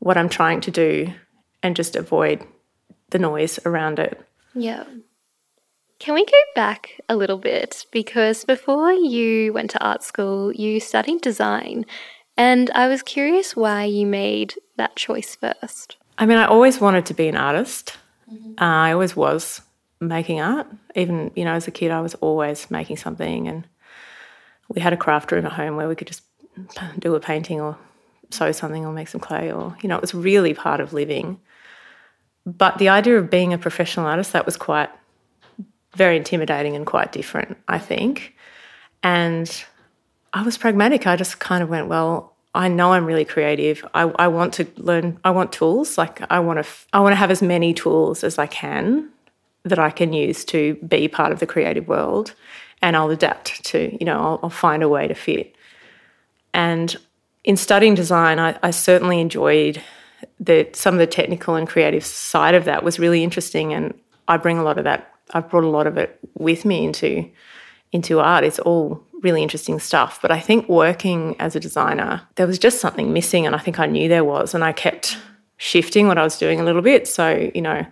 what 0.00 0.16
I'm 0.16 0.28
trying 0.28 0.60
to 0.62 0.70
do 0.70 1.12
and 1.62 1.76
just 1.76 1.96
avoid 1.96 2.44
the 3.10 3.18
noise 3.18 3.58
around 3.64 3.98
it. 3.98 4.20
Yeah. 4.54 4.84
Can 5.98 6.14
we 6.14 6.24
go 6.24 6.38
back 6.54 7.00
a 7.08 7.16
little 7.16 7.38
bit? 7.38 7.84
Because 7.90 8.44
before 8.44 8.92
you 8.92 9.52
went 9.52 9.70
to 9.72 9.84
art 9.84 10.02
school, 10.04 10.52
you 10.52 10.78
studied 10.78 11.20
design. 11.20 11.86
And 12.36 12.70
I 12.70 12.86
was 12.86 13.02
curious 13.02 13.56
why 13.56 13.84
you 13.84 14.06
made 14.06 14.54
that 14.76 14.94
choice 14.94 15.34
first. 15.34 15.96
I 16.16 16.26
mean, 16.26 16.38
I 16.38 16.46
always 16.46 16.80
wanted 16.80 17.04
to 17.06 17.14
be 17.14 17.26
an 17.26 17.36
artist. 17.36 17.96
Mm-hmm. 18.32 18.62
Uh, 18.62 18.64
I 18.64 18.92
always 18.92 19.16
was 19.16 19.60
making 20.00 20.40
art. 20.40 20.68
Even, 20.94 21.32
you 21.34 21.44
know, 21.44 21.54
as 21.54 21.66
a 21.66 21.72
kid, 21.72 21.90
I 21.90 22.00
was 22.00 22.14
always 22.16 22.70
making 22.70 22.98
something. 22.98 23.48
And 23.48 23.66
we 24.68 24.80
had 24.80 24.92
a 24.92 24.96
craft 24.96 25.32
room 25.32 25.46
at 25.46 25.52
home 25.52 25.74
where 25.74 25.88
we 25.88 25.96
could 25.96 26.06
just 26.06 26.22
do 27.00 27.16
a 27.16 27.20
painting 27.20 27.60
or 27.60 27.76
sew 28.30 28.52
something 28.52 28.86
or 28.86 28.92
make 28.92 29.08
some 29.08 29.20
clay 29.20 29.50
or, 29.50 29.76
you 29.80 29.88
know, 29.88 29.96
it 29.96 30.00
was 30.00 30.14
really 30.14 30.54
part 30.54 30.80
of 30.80 30.92
living. 30.92 31.40
But 32.46 32.78
the 32.78 32.88
idea 32.88 33.18
of 33.18 33.30
being 33.30 33.52
a 33.52 33.58
professional 33.58 34.06
artist, 34.06 34.32
that 34.32 34.46
was 34.46 34.56
quite 34.56 34.90
very 35.98 36.16
intimidating 36.16 36.76
and 36.76 36.86
quite 36.86 37.12
different, 37.12 37.58
I 37.66 37.78
think. 37.78 38.34
And 39.02 39.64
I 40.32 40.42
was 40.42 40.56
pragmatic. 40.56 41.06
I 41.06 41.16
just 41.16 41.38
kind 41.40 41.62
of 41.62 41.68
went, 41.68 41.88
well, 41.88 42.34
I 42.54 42.68
know 42.68 42.92
I'm 42.92 43.04
really 43.04 43.24
creative. 43.24 43.84
I, 43.94 44.02
I 44.02 44.28
want 44.28 44.54
to 44.54 44.66
learn. 44.76 45.18
I 45.24 45.30
want 45.30 45.52
tools. 45.52 45.98
Like 45.98 46.22
I 46.30 46.40
want 46.40 46.64
to. 46.64 46.70
I 46.92 47.00
want 47.00 47.12
to 47.12 47.16
have 47.16 47.30
as 47.30 47.42
many 47.42 47.74
tools 47.74 48.24
as 48.24 48.38
I 48.38 48.46
can 48.46 49.10
that 49.64 49.78
I 49.78 49.90
can 49.90 50.12
use 50.12 50.44
to 50.46 50.74
be 50.76 51.08
part 51.08 51.30
of 51.32 51.40
the 51.40 51.46
creative 51.46 51.88
world, 51.88 52.34
and 52.80 52.96
I'll 52.96 53.10
adapt 53.10 53.64
to. 53.66 53.96
You 54.00 54.06
know, 54.06 54.18
I'll, 54.18 54.40
I'll 54.44 54.50
find 54.50 54.82
a 54.82 54.88
way 54.88 55.06
to 55.06 55.14
fit. 55.14 55.54
And 56.54 56.96
in 57.44 57.56
studying 57.56 57.94
design, 57.94 58.38
I, 58.38 58.58
I 58.62 58.70
certainly 58.70 59.20
enjoyed 59.20 59.82
that 60.40 60.74
some 60.74 60.94
of 60.94 60.98
the 60.98 61.06
technical 61.06 61.54
and 61.54 61.68
creative 61.68 62.04
side 62.04 62.54
of 62.54 62.64
that 62.64 62.82
was 62.82 62.98
really 62.98 63.22
interesting, 63.22 63.72
and 63.74 63.94
I 64.26 64.36
bring 64.38 64.58
a 64.58 64.64
lot 64.64 64.78
of 64.78 64.84
that. 64.84 65.14
I've 65.32 65.48
brought 65.48 65.64
a 65.64 65.68
lot 65.68 65.86
of 65.86 65.96
it 65.96 66.18
with 66.34 66.64
me 66.64 66.84
into 66.84 67.28
into 67.90 68.20
art. 68.20 68.44
It's 68.44 68.58
all 68.58 69.02
really 69.22 69.42
interesting 69.42 69.78
stuff. 69.78 70.20
But 70.20 70.30
I 70.30 70.40
think 70.40 70.68
working 70.68 71.34
as 71.38 71.56
a 71.56 71.60
designer, 71.60 72.22
there 72.36 72.46
was 72.46 72.58
just 72.58 72.80
something 72.80 73.12
missing, 73.12 73.46
and 73.46 73.54
I 73.54 73.58
think 73.58 73.78
I 73.78 73.86
knew 73.86 74.08
there 74.08 74.24
was, 74.24 74.54
and 74.54 74.62
I 74.62 74.72
kept 74.72 75.16
shifting 75.56 76.06
what 76.06 76.18
I 76.18 76.22
was 76.22 76.38
doing 76.38 76.60
a 76.60 76.64
little 76.64 76.82
bit. 76.82 77.08
So 77.08 77.50
you 77.54 77.62
know, 77.62 77.86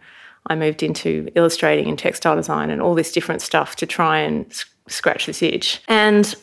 I 0.47 0.55
moved 0.55 0.83
into 0.83 1.28
illustrating 1.35 1.88
and 1.88 1.99
textile 1.99 2.37
design 2.37 2.71
and 2.71 2.81
all 2.81 2.95
this 2.95 3.12
different 3.12 3.43
stuff 3.43 3.76
to 3.76 3.87
try 3.87 4.19
and 4.19 4.47
scratch 4.88 5.26
this 5.26 5.43
itch. 5.43 5.83
And 5.88 6.35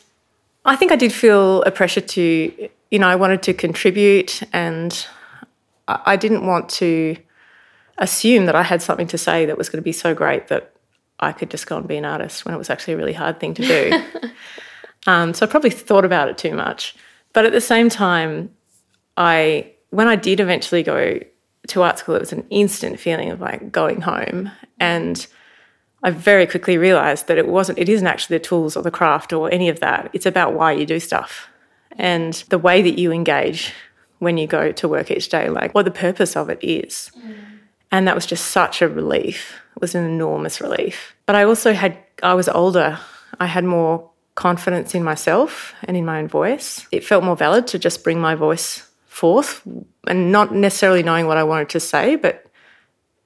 I 0.64 0.76
think 0.76 0.92
I 0.92 0.96
did 0.96 1.12
feel 1.12 1.62
a 1.62 1.70
pressure 1.70 2.00
to, 2.00 2.68
you 2.90 2.98
know, 2.98 3.08
I 3.08 3.16
wanted 3.16 3.42
to 3.44 3.54
contribute 3.54 4.42
and 4.52 5.06
I 5.88 6.16
didn't 6.16 6.46
want 6.46 6.68
to 6.70 7.16
assume 7.98 8.46
that 8.46 8.54
I 8.54 8.62
had 8.62 8.82
something 8.82 9.06
to 9.08 9.18
say 9.18 9.46
that 9.46 9.58
was 9.58 9.68
going 9.68 9.78
to 9.78 9.84
be 9.84 9.92
so 9.92 10.14
great 10.14 10.48
that 10.48 10.73
I 11.20 11.32
could 11.32 11.50
just 11.50 11.66
go 11.66 11.76
and 11.76 11.86
be 11.86 11.96
an 11.96 12.04
artist 12.04 12.44
when 12.44 12.54
it 12.54 12.58
was 12.58 12.70
actually 12.70 12.94
a 12.94 12.96
really 12.96 13.12
hard 13.12 13.40
thing 13.40 13.54
to 13.54 13.62
do. 13.62 14.02
um, 15.06 15.34
so 15.34 15.46
I 15.46 15.48
probably 15.48 15.70
thought 15.70 16.04
about 16.04 16.28
it 16.28 16.38
too 16.38 16.54
much. 16.54 16.94
But 17.32 17.44
at 17.46 17.52
the 17.52 17.60
same 17.60 17.88
time, 17.88 18.50
I 19.16 19.72
when 19.90 20.08
I 20.08 20.16
did 20.16 20.40
eventually 20.40 20.82
go 20.82 21.20
to 21.68 21.82
art 21.82 21.98
school, 21.98 22.16
it 22.16 22.20
was 22.20 22.32
an 22.32 22.46
instant 22.50 22.98
feeling 22.98 23.30
of 23.30 23.40
like 23.40 23.70
going 23.70 24.00
home. 24.00 24.50
And 24.78 25.26
I 26.02 26.10
very 26.10 26.46
quickly 26.46 26.76
realized 26.76 27.28
that 27.28 27.38
it 27.38 27.48
wasn't, 27.48 27.78
it 27.78 27.88
isn't 27.88 28.06
actually 28.06 28.38
the 28.38 28.44
tools 28.44 28.76
or 28.76 28.82
the 28.82 28.90
craft 28.90 29.32
or 29.32 29.50
any 29.52 29.68
of 29.68 29.80
that. 29.80 30.10
It's 30.12 30.26
about 30.26 30.52
why 30.52 30.72
you 30.72 30.84
do 30.84 31.00
stuff 31.00 31.48
and 31.92 32.34
the 32.48 32.58
way 32.58 32.82
that 32.82 32.98
you 32.98 33.12
engage 33.12 33.72
when 34.18 34.36
you 34.36 34.46
go 34.46 34.72
to 34.72 34.88
work 34.88 35.10
each 35.10 35.28
day, 35.28 35.48
like 35.48 35.74
what 35.74 35.84
the 35.84 35.90
purpose 35.90 36.36
of 36.36 36.50
it 36.50 36.58
is. 36.62 37.10
Mm. 37.18 37.44
And 37.94 38.08
that 38.08 38.16
was 38.16 38.26
just 38.26 38.46
such 38.46 38.82
a 38.82 38.88
relief. 38.88 39.54
It 39.76 39.80
was 39.80 39.94
an 39.94 40.04
enormous 40.04 40.60
relief. 40.60 41.14
But 41.26 41.36
I 41.36 41.44
also 41.44 41.72
had, 41.72 41.96
I 42.24 42.34
was 42.34 42.48
older. 42.48 42.98
I 43.38 43.46
had 43.46 43.62
more 43.62 44.10
confidence 44.34 44.96
in 44.96 45.04
myself 45.04 45.72
and 45.84 45.96
in 45.96 46.04
my 46.04 46.18
own 46.18 46.26
voice. 46.26 46.88
It 46.90 47.04
felt 47.04 47.22
more 47.22 47.36
valid 47.36 47.68
to 47.68 47.78
just 47.78 48.02
bring 48.02 48.20
my 48.20 48.34
voice 48.34 48.90
forth 49.06 49.62
and 50.08 50.32
not 50.32 50.52
necessarily 50.52 51.04
knowing 51.04 51.28
what 51.28 51.36
I 51.36 51.44
wanted 51.44 51.68
to 51.68 51.78
say, 51.78 52.16
but 52.16 52.44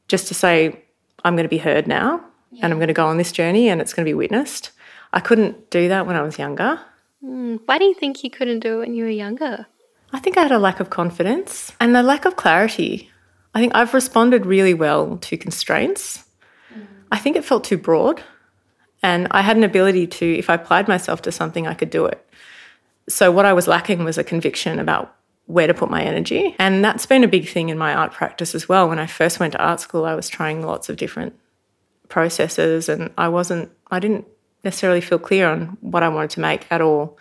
just 0.06 0.28
to 0.28 0.34
say, 0.34 0.84
I'm 1.24 1.34
going 1.34 1.48
to 1.48 1.48
be 1.48 1.56
heard 1.56 1.86
now 1.86 2.22
yeah. 2.52 2.64
and 2.64 2.70
I'm 2.70 2.78
going 2.78 2.88
to 2.88 2.92
go 2.92 3.06
on 3.06 3.16
this 3.16 3.32
journey 3.32 3.70
and 3.70 3.80
it's 3.80 3.94
going 3.94 4.04
to 4.04 4.10
be 4.10 4.14
witnessed. 4.14 4.72
I 5.14 5.20
couldn't 5.20 5.70
do 5.70 5.88
that 5.88 6.06
when 6.06 6.14
I 6.14 6.20
was 6.20 6.38
younger. 6.38 6.78
Mm, 7.24 7.60
why 7.64 7.78
do 7.78 7.86
you 7.86 7.94
think 7.94 8.22
you 8.22 8.28
couldn't 8.28 8.60
do 8.60 8.74
it 8.74 8.78
when 8.80 8.94
you 8.94 9.04
were 9.04 9.10
younger? 9.10 9.64
I 10.12 10.18
think 10.18 10.36
I 10.36 10.42
had 10.42 10.52
a 10.52 10.58
lack 10.58 10.78
of 10.78 10.90
confidence 10.90 11.72
and 11.80 11.96
a 11.96 12.02
lack 12.02 12.26
of 12.26 12.36
clarity. 12.36 13.10
I 13.54 13.60
think 13.60 13.74
I've 13.74 13.94
responded 13.94 14.46
really 14.46 14.74
well 14.74 15.16
to 15.18 15.36
constraints. 15.36 16.24
Mm. 16.72 16.86
I 17.10 17.18
think 17.18 17.36
it 17.36 17.44
felt 17.44 17.64
too 17.64 17.78
broad. 17.78 18.22
And 19.02 19.28
I 19.30 19.42
had 19.42 19.56
an 19.56 19.64
ability 19.64 20.06
to, 20.06 20.38
if 20.38 20.50
I 20.50 20.54
applied 20.54 20.88
myself 20.88 21.22
to 21.22 21.32
something, 21.32 21.66
I 21.66 21.74
could 21.74 21.90
do 21.90 22.06
it. 22.06 22.24
So, 23.08 23.30
what 23.30 23.46
I 23.46 23.52
was 23.52 23.66
lacking 23.66 24.04
was 24.04 24.18
a 24.18 24.24
conviction 24.24 24.78
about 24.78 25.14
where 25.46 25.66
to 25.66 25.72
put 25.72 25.90
my 25.90 26.02
energy. 26.02 26.54
And 26.58 26.84
that's 26.84 27.06
been 27.06 27.24
a 27.24 27.28
big 27.28 27.48
thing 27.48 27.70
in 27.70 27.78
my 27.78 27.94
art 27.94 28.12
practice 28.12 28.54
as 28.54 28.68
well. 28.68 28.88
When 28.88 28.98
I 28.98 29.06
first 29.06 29.40
went 29.40 29.52
to 29.52 29.62
art 29.62 29.80
school, 29.80 30.04
I 30.04 30.14
was 30.14 30.28
trying 30.28 30.62
lots 30.62 30.90
of 30.90 30.96
different 30.96 31.34
processes 32.08 32.88
and 32.88 33.10
I 33.16 33.28
wasn't, 33.28 33.70
I 33.90 33.98
didn't 33.98 34.26
necessarily 34.62 35.00
feel 35.00 35.18
clear 35.18 35.48
on 35.48 35.78
what 35.80 36.02
I 36.02 36.08
wanted 36.08 36.30
to 36.30 36.40
make 36.40 36.70
at 36.70 36.82
all. 36.82 37.18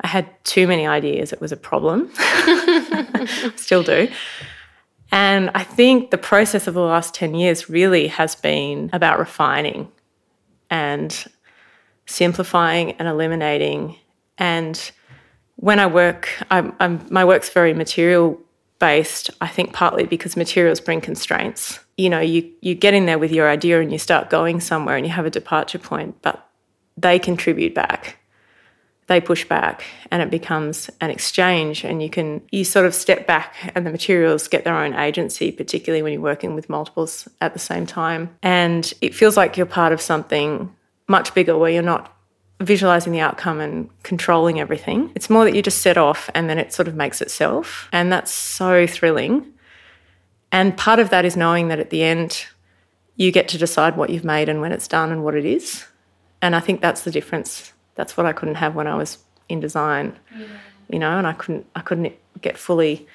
I 0.00 0.06
had 0.06 0.28
too 0.44 0.68
many 0.68 0.86
ideas. 0.86 1.32
It 1.32 1.40
was 1.40 1.50
a 1.50 1.56
problem. 1.56 2.12
Still 3.56 3.82
do. 3.82 4.08
And 5.10 5.50
I 5.54 5.64
think 5.64 6.10
the 6.10 6.18
process 6.18 6.66
of 6.66 6.74
the 6.74 6.82
last 6.82 7.14
10 7.14 7.34
years 7.34 7.70
really 7.70 8.08
has 8.08 8.34
been 8.34 8.90
about 8.92 9.18
refining 9.18 9.90
and 10.70 11.24
simplifying 12.06 12.92
and 12.92 13.08
eliminating 13.08 13.96
and 14.38 14.92
when 15.56 15.80
I 15.80 15.86
work, 15.86 16.28
I'm, 16.50 16.72
I'm, 16.78 17.04
my 17.10 17.24
work's 17.24 17.50
very 17.50 17.74
material 17.74 18.40
based. 18.78 19.30
I 19.40 19.48
think 19.48 19.72
partly 19.72 20.04
because 20.04 20.36
materials 20.36 20.80
bring 20.80 21.00
constraints. 21.00 21.80
You 21.96 22.08
know, 22.08 22.20
you 22.20 22.48
you 22.60 22.76
get 22.76 22.94
in 22.94 23.06
there 23.06 23.18
with 23.18 23.32
your 23.32 23.50
idea 23.50 23.80
and 23.80 23.90
you 23.90 23.98
start 23.98 24.30
going 24.30 24.60
somewhere 24.60 24.96
and 24.96 25.04
you 25.04 25.12
have 25.12 25.26
a 25.26 25.30
departure 25.30 25.80
point, 25.80 26.22
but 26.22 26.48
they 26.96 27.18
contribute 27.18 27.74
back. 27.74 28.17
They 29.08 29.20
push 29.20 29.44
back 29.44 29.84
and 30.10 30.22
it 30.22 30.30
becomes 30.30 30.90
an 31.00 31.10
exchange 31.10 31.84
and 31.84 32.02
you 32.02 32.10
can 32.10 32.42
you 32.50 32.62
sort 32.64 32.86
of 32.86 32.94
step 32.94 33.26
back 33.26 33.72
and 33.74 33.86
the 33.86 33.90
materials 33.90 34.48
get 34.48 34.64
their 34.64 34.76
own 34.76 34.94
agency, 34.94 35.50
particularly 35.50 36.02
when 36.02 36.12
you're 36.12 36.22
working 36.22 36.54
with 36.54 36.68
multiples 36.68 37.26
at 37.40 37.52
the 37.52 37.58
same 37.58 37.86
time. 37.86 38.36
And 38.42 38.92
it 39.00 39.14
feels 39.14 39.36
like 39.36 39.56
you're 39.56 39.66
part 39.66 39.92
of 39.92 40.00
something 40.00 40.74
much 41.08 41.34
bigger 41.34 41.56
where 41.56 41.70
you're 41.70 41.82
not 41.82 42.14
visualizing 42.60 43.12
the 43.12 43.20
outcome 43.20 43.60
and 43.60 43.88
controlling 44.02 44.60
everything. 44.60 45.10
It's 45.14 45.30
more 45.30 45.44
that 45.44 45.54
you 45.54 45.62
just 45.62 45.80
set 45.80 45.96
off 45.96 46.28
and 46.34 46.50
then 46.50 46.58
it 46.58 46.72
sort 46.72 46.88
of 46.88 46.94
makes 46.94 47.20
itself. 47.20 47.88
And 47.92 48.12
that's 48.12 48.32
so 48.32 48.86
thrilling. 48.86 49.46
And 50.50 50.76
part 50.76 50.98
of 50.98 51.10
that 51.10 51.24
is 51.24 51.36
knowing 51.36 51.68
that 51.68 51.78
at 51.78 51.90
the 51.90 52.02
end, 52.02 52.46
you 53.16 53.32
get 53.32 53.48
to 53.48 53.58
decide 53.58 53.96
what 53.96 54.10
you've 54.10 54.24
made 54.24 54.48
and 54.48 54.60
when 54.60 54.72
it's 54.72 54.88
done 54.88 55.12
and 55.12 55.24
what 55.24 55.34
it 55.34 55.44
is. 55.44 55.84
And 56.40 56.54
I 56.54 56.60
think 56.60 56.80
that's 56.80 57.02
the 57.02 57.10
difference. 57.10 57.72
That's 57.98 58.16
what 58.16 58.26
I 58.26 58.32
couldn't 58.32 58.54
have 58.54 58.76
when 58.76 58.86
I 58.86 58.94
was 58.94 59.18
in 59.48 59.58
design, 59.58 60.16
yeah. 60.38 60.46
you 60.88 61.00
know, 61.00 61.18
and 61.18 61.26
I 61.26 61.32
couldn't, 61.32 61.66
I 61.74 61.80
couldn't 61.80 62.14
get 62.40 62.56
fully 62.56 63.08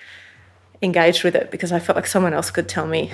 engaged 0.81 1.23
with 1.23 1.35
it 1.35 1.51
because 1.51 1.71
I 1.71 1.79
felt 1.79 1.95
like 1.95 2.05
someone 2.05 2.33
else 2.33 2.51
could 2.51 2.67
tell 2.67 2.85
me 2.85 3.09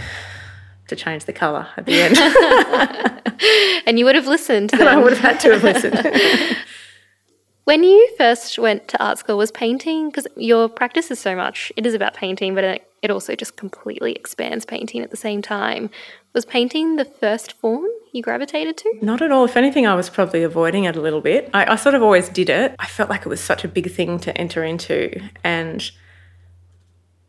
to 0.87 0.95
change 0.95 1.25
the 1.25 1.33
colour 1.33 1.67
at 1.77 1.85
the 1.85 2.01
end. 2.01 2.17
and 3.85 3.99
you 3.99 4.05
would 4.05 4.15
have 4.15 4.25
listened. 4.25 4.73
I 4.81 4.97
would 4.97 5.13
have 5.13 5.21
had 5.21 5.39
to 5.41 5.51
have 5.51 5.63
listened. 5.63 6.57
when 7.65 7.83
you 7.83 8.15
first 8.17 8.57
went 8.57 8.87
to 8.87 9.03
art 9.03 9.19
school, 9.19 9.37
was 9.37 9.51
painting, 9.51 10.09
because 10.09 10.25
your 10.37 10.67
practice 10.69 11.11
is 11.11 11.19
so 11.19 11.35
much, 11.35 11.71
it 11.77 11.85
is 11.85 11.93
about 11.93 12.15
painting, 12.15 12.55
but 12.55 12.63
it, 12.63 12.91
it 13.03 13.11
also 13.11 13.35
just 13.35 13.57
completely 13.57 14.13
expands 14.13 14.65
painting 14.65 15.03
at 15.03 15.11
the 15.11 15.17
same 15.17 15.43
time. 15.43 15.91
Was 16.33 16.45
painting 16.45 16.95
the 16.95 17.05
first 17.05 17.53
form 17.53 17.87
you 18.11 18.21
gravitated 18.21 18.77
to? 18.77 18.99
Not 19.01 19.21
at 19.21 19.31
all. 19.31 19.45
If 19.45 19.57
anything, 19.57 19.87
I 19.87 19.95
was 19.95 20.09
probably 20.09 20.43
avoiding 20.43 20.83
it 20.83 20.95
a 20.95 21.01
little 21.01 21.21
bit. 21.21 21.49
I, 21.53 21.73
I 21.73 21.75
sort 21.75 21.95
of 21.95 22.03
always 22.03 22.29
did 22.29 22.49
it. 22.49 22.75
I 22.77 22.85
felt 22.85 23.09
like 23.09 23.21
it 23.21 23.29
was 23.29 23.41
such 23.41 23.63
a 23.63 23.67
big 23.67 23.91
thing 23.91 24.19
to 24.19 24.37
enter 24.37 24.63
into. 24.63 25.21
And 25.43 25.89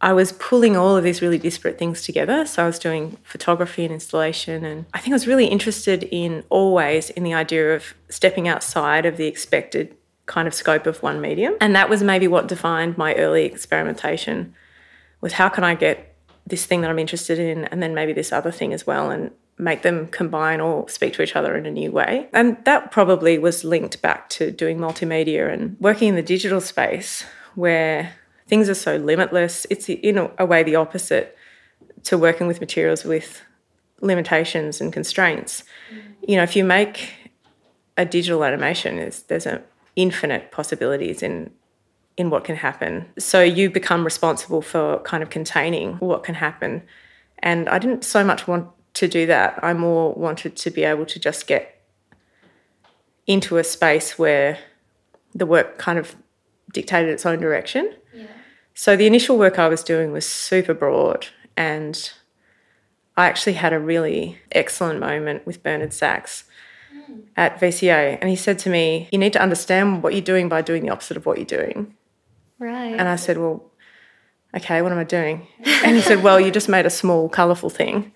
I 0.03 0.13
was 0.13 0.33
pulling 0.33 0.77
all 0.77 0.97
of 0.97 1.05
these 1.05 1.21
really 1.21 1.39
disparate 1.39 1.79
things 1.79 2.03
together. 2.03 2.47
So 2.47 2.63
I 2.63 2.67
was 2.67 2.79
doing 2.79 3.17
photography 3.23 3.85
and 3.85 3.93
installation, 3.93 4.65
and 4.65 4.87
I 4.95 4.99
think 4.99 5.13
I 5.13 5.17
was 5.17 5.27
really 5.27 5.47
interested 5.47 6.05
in 6.05 6.45
always 6.49 7.11
in 7.11 7.23
the 7.23 7.35
idea 7.35 7.75
of 7.75 7.95
stepping 8.09 8.49
outside 8.49 9.05
of 9.05 9.17
the 9.17 9.27
expected 9.27 9.95
kind 10.27 10.47
of 10.47 10.55
scope 10.55 10.87
of 10.87 11.03
one 11.03 11.21
medium. 11.21 11.55
And 11.61 11.75
that 11.75 11.91
was 11.91 12.03
maybe 12.03 12.29
what 12.29 12.49
defined 12.49 12.97
my 12.97 13.15
early 13.15 13.45
experimentation 13.45 14.55
was 15.21 15.35
how 15.35 15.49
can 15.49 15.65
I 15.65 15.75
get 15.75 16.10
this 16.51 16.67
thing 16.67 16.81
that 16.83 16.91
I'm 16.91 16.99
interested 16.99 17.39
in 17.39 17.65
and 17.67 17.83
then 17.83 17.95
maybe 17.95 18.13
this 18.13 18.33
other 18.33 18.51
thing 18.51 18.73
as 18.73 18.87
well 18.87 19.11
and 19.11 19.31
make 19.59 19.83
them 19.83 20.09
combine 20.09 20.61
or 20.61 20.89
speak 20.89 21.13
to 21.15 21.23
each 21.23 21.37
other 21.37 21.57
in 21.57 21.67
a 21.67 21.71
new 21.71 21.91
way. 21.91 22.29
And 22.33 22.57
that 22.65 22.91
probably 22.91 23.39
was 23.39 23.65
linked 23.65 24.01
back 24.03 24.29
to 24.31 24.51
doing 24.51 24.79
multimedia 24.79 25.53
and 25.53 25.77
working 25.81 26.09
in 26.09 26.15
the 26.15 26.23
digital 26.23 26.61
space 26.61 27.25
where 27.55 28.13
things 28.47 28.69
are 28.69 28.75
so 28.75 28.97
limitless. 28.97 29.67
It's 29.71 29.89
in 29.89 30.31
a 30.39 30.47
way 30.47 30.63
the 30.63 30.77
opposite 30.77 31.37
to 32.05 32.17
working 32.17 32.47
with 32.47 32.61
materials 32.61 33.05
with 33.05 33.43
limitations 34.01 34.81
and 34.81 34.93
constraints. 34.93 35.63
Mm. 35.93 36.29
You 36.29 36.37
know, 36.37 36.43
if 36.43 36.57
you 36.57 36.65
make 36.65 37.13
a 37.97 38.05
digital 38.05 38.45
animation, 38.45 38.97
there's, 38.97 39.23
there's 39.25 39.47
a 39.47 39.63
infinite 39.97 40.51
possibilities 40.51 41.23
in 41.23 41.51
in 42.21 42.29
what 42.29 42.45
can 42.45 42.55
happen. 42.55 43.07
So 43.19 43.43
you 43.43 43.71
become 43.71 44.05
responsible 44.05 44.61
for 44.61 44.99
kind 45.01 45.23
of 45.23 45.31
containing 45.31 45.95
what 45.95 46.23
can 46.23 46.35
happen. 46.35 46.83
And 47.39 47.67
I 47.71 47.79
didn't 47.79 48.05
so 48.05 48.23
much 48.23 48.47
want 48.47 48.69
to 48.95 49.09
do 49.09 49.25
that. 49.25 49.59
I 49.63 49.73
more 49.73 50.13
wanted 50.13 50.55
to 50.57 50.71
be 50.71 50.85
able 50.85 51.07
to 51.07 51.19
just 51.19 51.47
get 51.47 51.83
into 53.27 53.57
a 53.57 53.65
space 53.65 54.19
where 54.19 54.59
the 55.35 55.47
work 55.47 55.79
kind 55.79 55.99
of 55.99 56.15
dictated 56.73 57.09
its 57.09 57.25
own 57.25 57.41
direction. 57.41 57.95
Yeah. 58.13 58.27
So 58.75 58.97
the 58.97 59.07
initial 59.07 59.39
work 59.39 59.59
I 59.59 59.69
was 59.69 59.83
doing 59.83 60.13
was 60.13 60.27
super 60.27 60.75
broad, 60.75 61.29
and 61.57 62.13
I 63.17 63.27
actually 63.29 63.55
had 63.55 63.73
a 63.73 63.79
really 63.79 64.39
excellent 64.53 65.01
moment 65.01 65.47
with 65.47 65.63
Bernhard 65.63 65.93
Sachs 65.93 66.45
mm. 66.95 67.23
at 67.37 67.61
VCA, 67.61 68.19
and 68.21 68.29
he 68.29 68.37
said 68.37 68.59
to 68.61 68.71
me, 68.71 69.09
"You 69.13 69.19
need 69.19 69.33
to 69.33 69.43
understand 69.43 70.03
what 70.03 70.13
you're 70.13 70.23
doing 70.23 70.49
by 70.49 70.61
doing 70.61 70.83
the 70.85 70.91
opposite 70.91 71.17
of 71.17 71.25
what 71.25 71.39
you're 71.39 71.47
doing." 71.47 71.95
Right. 72.61 72.95
And 72.95 73.09
I 73.09 73.17
said, 73.17 73.39
"Well, 73.39 73.65
okay, 74.55 74.83
what 74.83 74.93
am 74.93 74.99
I 74.99 75.05
doing?" 75.05 75.49
And 75.85 75.97
he 75.97 76.03
said, 76.03 76.23
"Well, 76.23 76.39
you 76.39 76.51
just 76.51 76.69
made 76.69 76.87
a 76.87 76.91
small, 76.91 77.29
colourful 77.29 77.71
thing, 77.71 78.13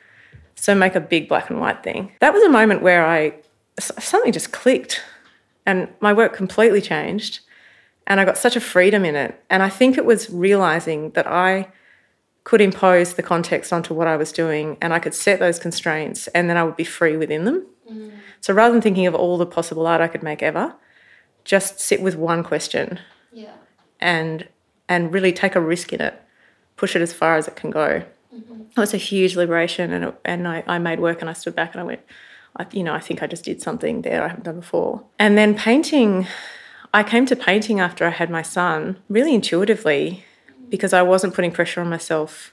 so 0.55 0.75
make 0.75 0.95
a 0.95 1.01
big 1.01 1.29
black 1.29 1.51
and 1.51 1.59
white 1.59 1.83
thing." 1.83 2.13
That 2.21 2.35
was 2.35 2.43
a 2.43 2.51
moment 2.51 2.83
where 2.83 3.05
I 3.05 3.35
something 3.81 4.33
just 4.33 4.53
clicked, 4.53 5.03
and 5.67 5.89
my 6.01 6.13
work 6.13 6.35
completely 6.35 6.83
changed, 6.83 7.41
and 8.07 8.21
I 8.21 8.25
got 8.25 8.37
such 8.37 8.55
a 8.55 8.61
freedom 8.61 9.05
in 9.05 9.17
it. 9.17 9.43
And 9.49 9.63
I 9.63 9.71
think 9.71 9.97
it 9.97 10.05
was 10.05 10.31
realizing 10.31 11.11
that 11.13 11.27
I 11.27 11.73
could 12.45 12.61
impose 12.61 13.15
the 13.15 13.23
context 13.23 13.73
onto 13.73 13.95
what 13.95 14.07
I 14.07 14.17
was 14.17 14.31
doing, 14.31 14.77
and 14.83 14.93
I 14.93 14.99
could 14.99 15.15
set 15.15 15.39
those 15.41 15.59
constraints, 15.59 16.27
and 16.29 16.51
then 16.51 16.59
I 16.59 16.65
would 16.65 16.77
be 16.77 16.85
free 16.85 17.17
within 17.17 17.47
them. 17.47 17.67
Mm. 17.91 18.13
So 18.43 18.53
rather 18.53 18.73
than 18.75 18.83
thinking 18.83 19.07
of 19.07 19.15
all 19.15 19.39
the 19.39 19.47
possible 19.47 19.87
art 19.87 20.03
I 20.03 20.09
could 20.09 20.23
make 20.23 20.43
ever, 20.43 20.75
just 21.45 21.81
sit 21.81 22.03
with 22.03 22.15
one 22.15 22.43
question 22.45 22.99
yeah. 23.35 23.55
And 24.05 24.47
and 24.89 25.13
really 25.13 25.33
take 25.33 25.57
a 25.57 25.61
risk 25.61 25.93
in 25.93 26.01
it, 26.01 26.15
push 26.77 26.95
it 26.95 27.03
as 27.03 27.13
far 27.13 27.37
as 27.37 27.49
it 27.49 27.57
can 27.57 27.71
go. 27.71 28.05
Mm-hmm. 28.33 28.61
It 28.71 28.77
was 28.77 28.93
a 28.93 28.99
huge 28.99 29.35
liberation, 29.35 29.93
and 29.93 30.05
it, 30.05 30.15
and 30.25 30.47
I, 30.47 30.63
I 30.67 30.79
made 30.79 31.01
work, 31.01 31.23
and 31.23 31.31
I 31.31 31.33
stood 31.33 31.57
back 31.57 31.73
and 31.73 31.81
I 31.81 31.85
went, 31.85 32.01
I, 32.57 32.67
you 32.71 32.85
know, 32.85 32.93
I 32.93 33.01
think 33.01 33.23
I 33.23 33.27
just 33.27 33.45
did 33.45 33.63
something 33.63 34.03
there 34.03 34.23
I 34.23 34.29
haven't 34.29 34.45
done 34.45 34.61
before. 34.61 35.03
And 35.19 35.39
then 35.39 35.55
painting, 35.55 36.27
I 36.93 37.03
came 37.03 37.25
to 37.27 37.35
painting 37.35 37.81
after 37.81 38.07
I 38.07 38.11
had 38.11 38.31
my 38.31 38.43
son, 38.43 38.99
really 39.09 39.35
intuitively, 39.35 40.25
because 40.69 40.93
I 40.93 41.03
wasn't 41.03 41.35
putting 41.35 41.51
pressure 41.51 41.81
on 41.81 41.89
myself 41.89 42.53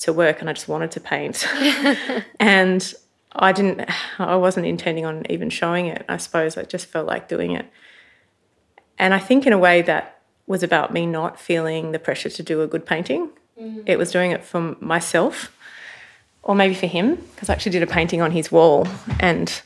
to 0.00 0.12
work, 0.12 0.40
and 0.40 0.50
I 0.50 0.52
just 0.52 0.68
wanted 0.68 0.90
to 0.92 1.00
paint, 1.00 1.48
and 2.38 2.94
I 3.32 3.52
didn't, 3.52 3.88
I 4.18 4.36
wasn't 4.36 4.66
intending 4.66 5.06
on 5.06 5.24
even 5.30 5.48
showing 5.48 5.86
it. 5.86 6.04
I 6.10 6.18
suppose 6.18 6.58
I 6.58 6.64
just 6.64 6.86
felt 6.86 7.06
like 7.06 7.26
doing 7.26 7.52
it. 7.52 7.66
And 8.98 9.14
I 9.14 9.18
think 9.18 9.46
in 9.46 9.54
a 9.54 9.58
way 9.58 9.80
that 9.82 10.19
was 10.50 10.64
about 10.64 10.92
me 10.92 11.06
not 11.06 11.38
feeling 11.38 11.92
the 11.92 11.98
pressure 12.00 12.28
to 12.28 12.42
do 12.42 12.60
a 12.60 12.66
good 12.66 12.84
painting. 12.84 13.30
It 13.86 13.96
was 13.98 14.10
doing 14.10 14.32
it 14.32 14.42
for 14.42 14.74
myself 14.80 15.56
or 16.42 16.56
maybe 16.56 16.74
for 16.74 16.88
him 16.88 17.14
because 17.14 17.48
I 17.48 17.52
actually 17.52 17.70
did 17.70 17.84
a 17.84 17.86
painting 17.86 18.20
on 18.20 18.32
his 18.32 18.50
wall 18.50 18.88
and 19.20 19.62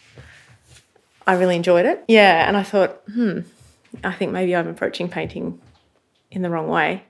I 1.26 1.36
really 1.36 1.56
enjoyed 1.56 1.86
it. 1.86 2.04
Yeah, 2.06 2.46
and 2.46 2.54
I 2.54 2.62
thought, 2.62 3.00
hmm, 3.10 3.40
I 4.02 4.12
think 4.12 4.32
maybe 4.32 4.54
I'm 4.54 4.68
approaching 4.68 5.08
painting 5.08 5.58
in 6.30 6.42
the 6.42 6.50
wrong 6.50 6.68
way. 6.68 7.04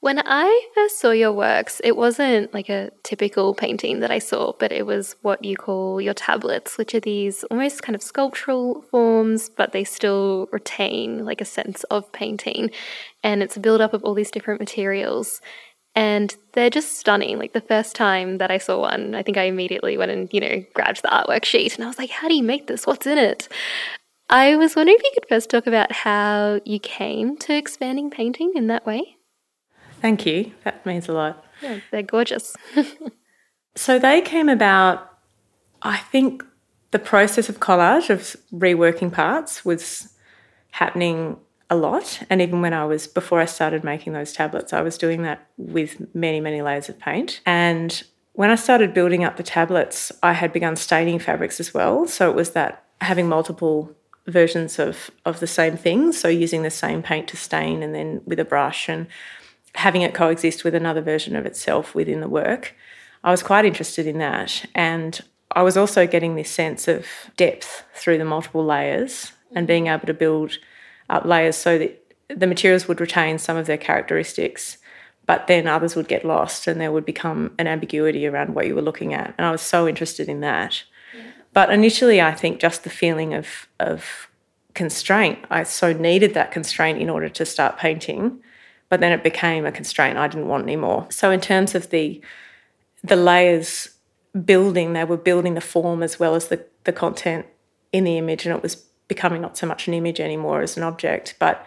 When 0.00 0.22
I 0.24 0.68
first 0.76 1.00
saw 1.00 1.10
your 1.10 1.32
works, 1.32 1.80
it 1.82 1.96
wasn't 1.96 2.54
like 2.54 2.68
a 2.68 2.92
typical 3.02 3.52
painting 3.52 3.98
that 3.98 4.12
I 4.12 4.20
saw, 4.20 4.52
but 4.52 4.70
it 4.70 4.86
was 4.86 5.16
what 5.22 5.44
you 5.44 5.56
call 5.56 6.00
your 6.00 6.14
tablets, 6.14 6.78
which 6.78 6.94
are 6.94 7.00
these 7.00 7.42
almost 7.44 7.82
kind 7.82 7.96
of 7.96 8.02
sculptural 8.02 8.82
forms, 8.92 9.48
but 9.48 9.72
they 9.72 9.82
still 9.82 10.48
retain 10.52 11.24
like 11.24 11.40
a 11.40 11.44
sense 11.44 11.82
of 11.84 12.12
painting. 12.12 12.70
And 13.24 13.42
it's 13.42 13.56
a 13.56 13.60
build 13.60 13.80
up 13.80 13.92
of 13.92 14.04
all 14.04 14.14
these 14.14 14.30
different 14.30 14.60
materials. 14.60 15.40
And 15.96 16.36
they're 16.52 16.70
just 16.70 17.00
stunning. 17.00 17.36
Like 17.36 17.52
the 17.52 17.60
first 17.60 17.96
time 17.96 18.38
that 18.38 18.52
I 18.52 18.58
saw 18.58 18.78
one, 18.80 19.16
I 19.16 19.24
think 19.24 19.36
I 19.36 19.44
immediately 19.44 19.98
went 19.98 20.12
and, 20.12 20.32
you 20.32 20.40
know, 20.40 20.64
grabbed 20.74 21.02
the 21.02 21.08
artwork 21.08 21.44
sheet 21.44 21.74
and 21.74 21.84
I 21.84 21.88
was 21.88 21.98
like, 21.98 22.10
how 22.10 22.28
do 22.28 22.36
you 22.36 22.44
make 22.44 22.68
this? 22.68 22.86
What's 22.86 23.08
in 23.08 23.18
it? 23.18 23.48
I 24.30 24.54
was 24.54 24.76
wondering 24.76 24.96
if 24.96 25.02
you 25.02 25.10
could 25.14 25.28
first 25.28 25.50
talk 25.50 25.66
about 25.66 25.90
how 25.90 26.60
you 26.64 26.78
came 26.78 27.36
to 27.38 27.56
expanding 27.56 28.10
painting 28.10 28.52
in 28.54 28.68
that 28.68 28.86
way. 28.86 29.17
Thank 30.00 30.26
you. 30.26 30.52
That 30.64 30.84
means 30.86 31.08
a 31.08 31.12
lot. 31.12 31.44
Yeah, 31.62 31.80
they're 31.90 32.02
gorgeous. 32.02 32.54
So 33.78 33.96
they 34.00 34.20
came 34.20 34.48
about, 34.48 35.08
I 35.82 35.98
think 35.98 36.44
the 36.90 36.98
process 36.98 37.48
of 37.48 37.60
collage, 37.60 38.10
of 38.10 38.34
reworking 38.52 39.12
parts, 39.12 39.64
was 39.64 40.12
happening 40.72 41.36
a 41.70 41.76
lot. 41.76 42.20
And 42.28 42.42
even 42.42 42.60
when 42.60 42.72
I 42.72 42.84
was, 42.86 43.06
before 43.06 43.40
I 43.40 43.44
started 43.44 43.84
making 43.84 44.14
those 44.14 44.32
tablets, 44.32 44.72
I 44.72 44.80
was 44.80 44.98
doing 44.98 45.22
that 45.22 45.46
with 45.58 46.12
many, 46.12 46.40
many 46.40 46.60
layers 46.60 46.88
of 46.88 46.98
paint. 46.98 47.40
And 47.46 48.02
when 48.32 48.50
I 48.50 48.56
started 48.56 48.92
building 48.92 49.22
up 49.22 49.36
the 49.36 49.44
tablets, 49.44 50.10
I 50.24 50.32
had 50.32 50.52
begun 50.52 50.74
staining 50.74 51.20
fabrics 51.20 51.60
as 51.60 51.72
well. 51.72 52.08
So 52.08 52.28
it 52.28 52.34
was 52.34 52.50
that 52.54 52.84
having 53.00 53.28
multiple 53.28 53.94
versions 54.26 54.80
of, 54.80 55.08
of 55.24 55.38
the 55.38 55.46
same 55.46 55.76
thing. 55.76 56.10
So 56.10 56.26
using 56.26 56.64
the 56.64 56.70
same 56.70 57.00
paint 57.00 57.28
to 57.28 57.36
stain 57.36 57.84
and 57.84 57.94
then 57.94 58.22
with 58.26 58.40
a 58.40 58.44
brush 58.44 58.88
and 58.88 59.06
having 59.74 60.02
it 60.02 60.14
coexist 60.14 60.64
with 60.64 60.74
another 60.74 61.00
version 61.00 61.36
of 61.36 61.46
itself 61.46 61.94
within 61.94 62.20
the 62.20 62.28
work. 62.28 62.74
I 63.22 63.30
was 63.30 63.42
quite 63.42 63.64
interested 63.64 64.06
in 64.06 64.18
that. 64.18 64.64
And 64.74 65.20
I 65.52 65.62
was 65.62 65.76
also 65.76 66.06
getting 66.06 66.34
this 66.34 66.50
sense 66.50 66.88
of 66.88 67.06
depth 67.36 67.84
through 67.94 68.18
the 68.18 68.24
multiple 68.24 68.64
layers 68.64 69.32
and 69.54 69.66
being 69.66 69.86
able 69.86 70.06
to 70.06 70.14
build 70.14 70.58
up 71.08 71.24
layers 71.24 71.56
so 71.56 71.78
that 71.78 72.04
the 72.28 72.46
materials 72.46 72.86
would 72.86 73.00
retain 73.00 73.38
some 73.38 73.56
of 73.56 73.66
their 73.66 73.78
characteristics, 73.78 74.78
but 75.26 75.46
then 75.46 75.66
others 75.66 75.96
would 75.96 76.08
get 76.08 76.24
lost 76.24 76.66
and 76.66 76.80
there 76.80 76.92
would 76.92 77.06
become 77.06 77.54
an 77.58 77.66
ambiguity 77.66 78.26
around 78.26 78.54
what 78.54 78.66
you 78.66 78.74
were 78.74 78.82
looking 78.82 79.14
at. 79.14 79.34
And 79.38 79.46
I 79.46 79.50
was 79.50 79.62
so 79.62 79.88
interested 79.88 80.28
in 80.28 80.40
that. 80.40 80.84
But 81.54 81.70
initially, 81.70 82.20
I 82.20 82.34
think 82.34 82.60
just 82.60 82.84
the 82.84 82.90
feeling 82.90 83.32
of, 83.32 83.68
of 83.80 84.28
constraint, 84.74 85.38
I 85.50 85.62
so 85.62 85.92
needed 85.92 86.34
that 86.34 86.52
constraint 86.52 87.00
in 87.00 87.08
order 87.08 87.28
to 87.30 87.46
start 87.46 87.78
painting. 87.78 88.40
But 88.88 89.00
then 89.00 89.12
it 89.12 89.22
became 89.22 89.66
a 89.66 89.72
constraint 89.72 90.18
I 90.18 90.28
didn't 90.28 90.48
want 90.48 90.62
anymore. 90.62 91.06
So, 91.10 91.30
in 91.30 91.40
terms 91.40 91.74
of 91.74 91.90
the 91.90 92.20
the 93.02 93.16
layers 93.16 93.90
building, 94.44 94.92
they 94.92 95.04
were 95.04 95.16
building 95.16 95.54
the 95.54 95.60
form 95.60 96.02
as 96.02 96.18
well 96.18 96.34
as 96.34 96.48
the, 96.48 96.64
the 96.84 96.92
content 96.92 97.46
in 97.92 98.04
the 98.04 98.18
image, 98.18 98.44
and 98.46 98.54
it 98.54 98.62
was 98.62 98.76
becoming 99.08 99.40
not 99.40 99.56
so 99.56 99.66
much 99.66 99.88
an 99.88 99.94
image 99.94 100.20
anymore 100.20 100.60
as 100.62 100.76
an 100.76 100.82
object. 100.82 101.34
But 101.38 101.66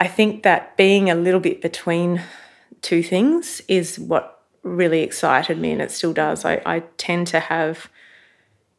I 0.00 0.08
think 0.08 0.42
that 0.42 0.76
being 0.76 1.10
a 1.10 1.14
little 1.14 1.40
bit 1.40 1.60
between 1.62 2.22
two 2.80 3.02
things 3.02 3.62
is 3.68 3.98
what 3.98 4.42
really 4.62 5.02
excited 5.02 5.58
me, 5.58 5.72
and 5.72 5.82
it 5.82 5.90
still 5.90 6.12
does. 6.12 6.44
I, 6.44 6.62
I 6.64 6.80
tend 6.96 7.26
to 7.28 7.40
have 7.40 7.88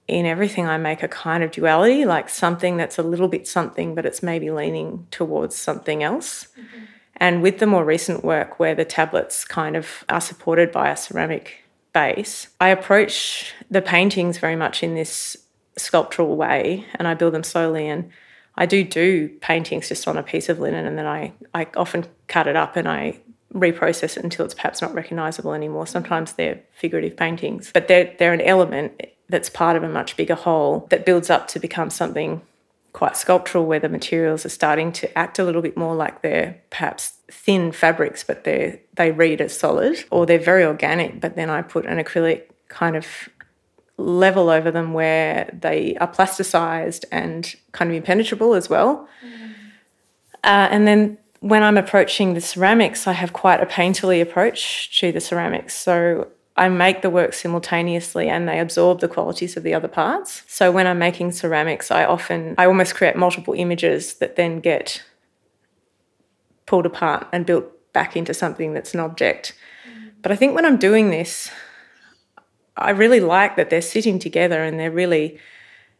in 0.07 0.25
everything 0.25 0.67
I 0.67 0.77
make 0.77 1.01
a 1.01 1.07
kind 1.07 1.43
of 1.43 1.51
duality, 1.51 2.05
like 2.05 2.29
something 2.29 2.77
that's 2.77 2.97
a 2.97 3.03
little 3.03 3.27
bit 3.27 3.47
something, 3.47 3.95
but 3.95 4.05
it's 4.05 4.21
maybe 4.21 4.51
leaning 4.51 5.07
towards 5.11 5.55
something 5.55 6.03
else. 6.03 6.47
Mm-hmm. 6.59 6.85
And 7.17 7.41
with 7.41 7.59
the 7.59 7.67
more 7.67 7.85
recent 7.85 8.23
work 8.23 8.59
where 8.59 8.75
the 8.75 8.85
tablets 8.85 9.45
kind 9.45 9.75
of 9.75 10.03
are 10.09 10.21
supported 10.21 10.71
by 10.71 10.89
a 10.89 10.97
ceramic 10.97 11.63
base, 11.93 12.47
I 12.59 12.69
approach 12.69 13.53
the 13.69 13.81
paintings 13.81 14.37
very 14.37 14.55
much 14.55 14.83
in 14.83 14.95
this 14.95 15.37
sculptural 15.77 16.35
way 16.35 16.85
and 16.95 17.07
I 17.07 17.13
build 17.13 17.33
them 17.33 17.43
slowly 17.43 17.87
and 17.87 18.09
I 18.55 18.65
do 18.65 18.83
do 18.83 19.29
paintings 19.41 19.89
just 19.89 20.07
on 20.07 20.17
a 20.17 20.23
piece 20.23 20.49
of 20.49 20.59
linen 20.59 20.85
and 20.85 20.97
then 20.97 21.07
I, 21.07 21.33
I 21.53 21.67
often 21.75 22.05
cut 22.27 22.47
it 22.47 22.55
up 22.55 22.75
and 22.75 22.87
I 22.87 23.19
reprocess 23.53 24.17
it 24.17 24.23
until 24.23 24.45
it's 24.45 24.53
perhaps 24.53 24.81
not 24.81 24.93
recognizable 24.93 25.53
anymore. 25.53 25.87
Sometimes 25.87 26.33
they're 26.33 26.59
figurative 26.71 27.15
paintings, 27.15 27.71
but 27.73 27.87
they're, 27.87 28.13
they're 28.17 28.33
an 28.33 28.41
element 28.41 29.01
that's 29.29 29.49
part 29.49 29.75
of 29.75 29.83
a 29.83 29.89
much 29.89 30.17
bigger 30.17 30.35
whole 30.35 30.87
that 30.89 31.05
builds 31.05 31.29
up 31.29 31.47
to 31.49 31.59
become 31.59 31.89
something 31.89 32.41
quite 32.93 33.17
sculptural 33.17 33.65
where 33.65 33.79
the 33.79 33.89
materials 33.89 34.45
are 34.45 34.49
starting 34.49 34.91
to 34.91 35.17
act 35.17 35.39
a 35.39 35.43
little 35.43 35.61
bit 35.61 35.75
more 35.75 35.95
like 35.95 36.21
they're 36.21 36.61
perhaps 36.69 37.13
thin 37.29 37.71
fabrics 37.71 38.23
but 38.23 38.43
they 38.43 38.81
they 38.95 39.11
read 39.11 39.41
as 39.41 39.57
solid 39.57 40.03
or 40.11 40.25
they're 40.25 40.37
very 40.37 40.63
organic 40.63 41.19
but 41.19 41.35
then 41.35 41.49
I 41.49 41.63
put 41.63 41.85
an 41.85 41.97
acrylic 41.97 42.43
kind 42.69 42.95
of 42.95 43.29
level 43.97 44.49
over 44.49 44.71
them 44.71 44.93
where 44.93 45.49
they 45.59 45.95
are 45.97 46.07
plasticized 46.07 47.05
and 47.11 47.55
kind 47.71 47.91
of 47.91 47.95
impenetrable 47.95 48.53
as 48.53 48.69
well. 48.69 49.07
Mm. 49.25 49.49
Uh, 50.43 50.67
and 50.71 50.87
then 50.87 51.17
when 51.39 51.63
I'm 51.63 51.77
approaching 51.77 52.33
the 52.33 52.41
ceramics, 52.41 53.07
I 53.07 53.13
have 53.13 53.33
quite 53.33 53.61
a 53.61 53.65
painterly 53.65 54.21
approach 54.21 54.99
to 54.99 55.11
the 55.11 55.21
ceramics. 55.21 55.75
So 55.75 56.27
I 56.55 56.69
make 56.69 57.01
the 57.01 57.09
work 57.09 57.33
simultaneously 57.33 58.29
and 58.29 58.47
they 58.47 58.59
absorb 58.59 58.99
the 58.99 59.07
qualities 59.07 59.57
of 59.57 59.63
the 59.63 59.73
other 59.73 59.87
parts. 59.87 60.43
So 60.47 60.71
when 60.71 60.85
I'm 60.85 60.99
making 60.99 61.31
ceramics, 61.31 61.89
I 61.89 62.05
often, 62.05 62.53
I 62.57 62.67
almost 62.67 62.93
create 62.95 63.15
multiple 63.15 63.55
images 63.55 64.15
that 64.15 64.35
then 64.35 64.59
get 64.59 65.03
pulled 66.65 66.85
apart 66.85 67.27
and 67.31 67.45
built 67.45 67.65
back 67.91 68.15
into 68.15 68.33
something 68.33 68.73
that's 68.73 68.93
an 68.93 68.99
object. 68.99 69.53
But 70.21 70.31
I 70.31 70.35
think 70.35 70.55
when 70.55 70.65
I'm 70.65 70.77
doing 70.77 71.09
this, 71.09 71.49
I 72.77 72.91
really 72.91 73.19
like 73.19 73.55
that 73.55 73.69
they're 73.69 73.81
sitting 73.81 74.19
together 74.19 74.63
and 74.63 74.79
they're 74.79 74.91
really, 74.91 75.39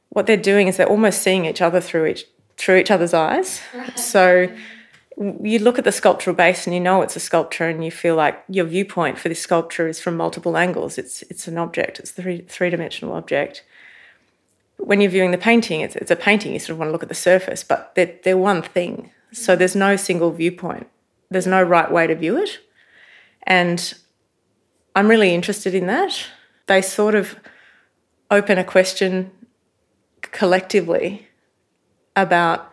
what 0.09 0.27
they're 0.27 0.37
doing 0.37 0.67
is 0.67 0.77
they're 0.77 0.87
almost 0.87 1.21
seeing 1.21 1.45
each 1.45 1.61
other 1.61 1.81
through 1.81 2.05
each 2.07 2.25
through 2.55 2.77
each 2.77 2.91
other's 2.91 3.15
eyes. 3.15 3.61
So 3.95 4.47
you 5.17 5.59
look 5.59 5.77
at 5.77 5.85
the 5.85 5.91
sculptural 5.91 6.35
base 6.35 6.65
and 6.65 6.73
you 6.73 6.79
know 6.79 7.01
it's 7.01 7.15
a 7.15 7.19
sculpture 7.19 7.67
and 7.67 7.83
you 7.85 7.91
feel 7.91 8.15
like 8.15 8.43
your 8.49 8.65
viewpoint 8.65 9.19
for 9.19 9.29
this 9.29 9.41
sculpture 9.41 9.87
is 9.87 9.99
from 9.99 10.17
multiple 10.17 10.57
angles. 10.57 10.97
It's 10.97 11.21
it's 11.23 11.47
an 11.47 11.57
object. 11.57 11.99
It's 11.99 12.11
a 12.11 12.21
three 12.21 12.41
three 12.41 12.69
dimensional 12.69 13.13
object. 13.13 13.63
When 14.77 15.01
you're 15.01 15.11
viewing 15.11 15.31
the 15.31 15.37
painting, 15.37 15.81
it's 15.81 15.95
it's 15.95 16.11
a 16.11 16.15
painting. 16.15 16.53
You 16.53 16.59
sort 16.59 16.71
of 16.71 16.79
want 16.79 16.89
to 16.89 16.91
look 16.91 17.03
at 17.03 17.09
the 17.09 17.15
surface, 17.15 17.63
but 17.63 17.93
they're 17.95 18.15
they're 18.23 18.37
one 18.37 18.61
thing. 18.61 19.11
So 19.31 19.53
mm-hmm. 19.53 19.59
there's 19.59 19.75
no 19.75 19.95
single 19.95 20.31
viewpoint 20.31 20.87
There's 21.29 21.47
no 21.47 21.61
right 21.61 21.91
way 21.91 22.07
to 22.07 22.15
view 22.15 22.37
it. 22.37 22.59
And 23.43 23.93
I'm 24.95 25.07
really 25.07 25.33
interested 25.33 25.73
in 25.75 25.87
that. 25.87 26.27
They 26.67 26.81
sort 26.81 27.15
of 27.15 27.35
open 28.31 28.57
a 28.57 28.63
question 28.63 29.31
collectively 30.21 31.27
about 32.15 32.71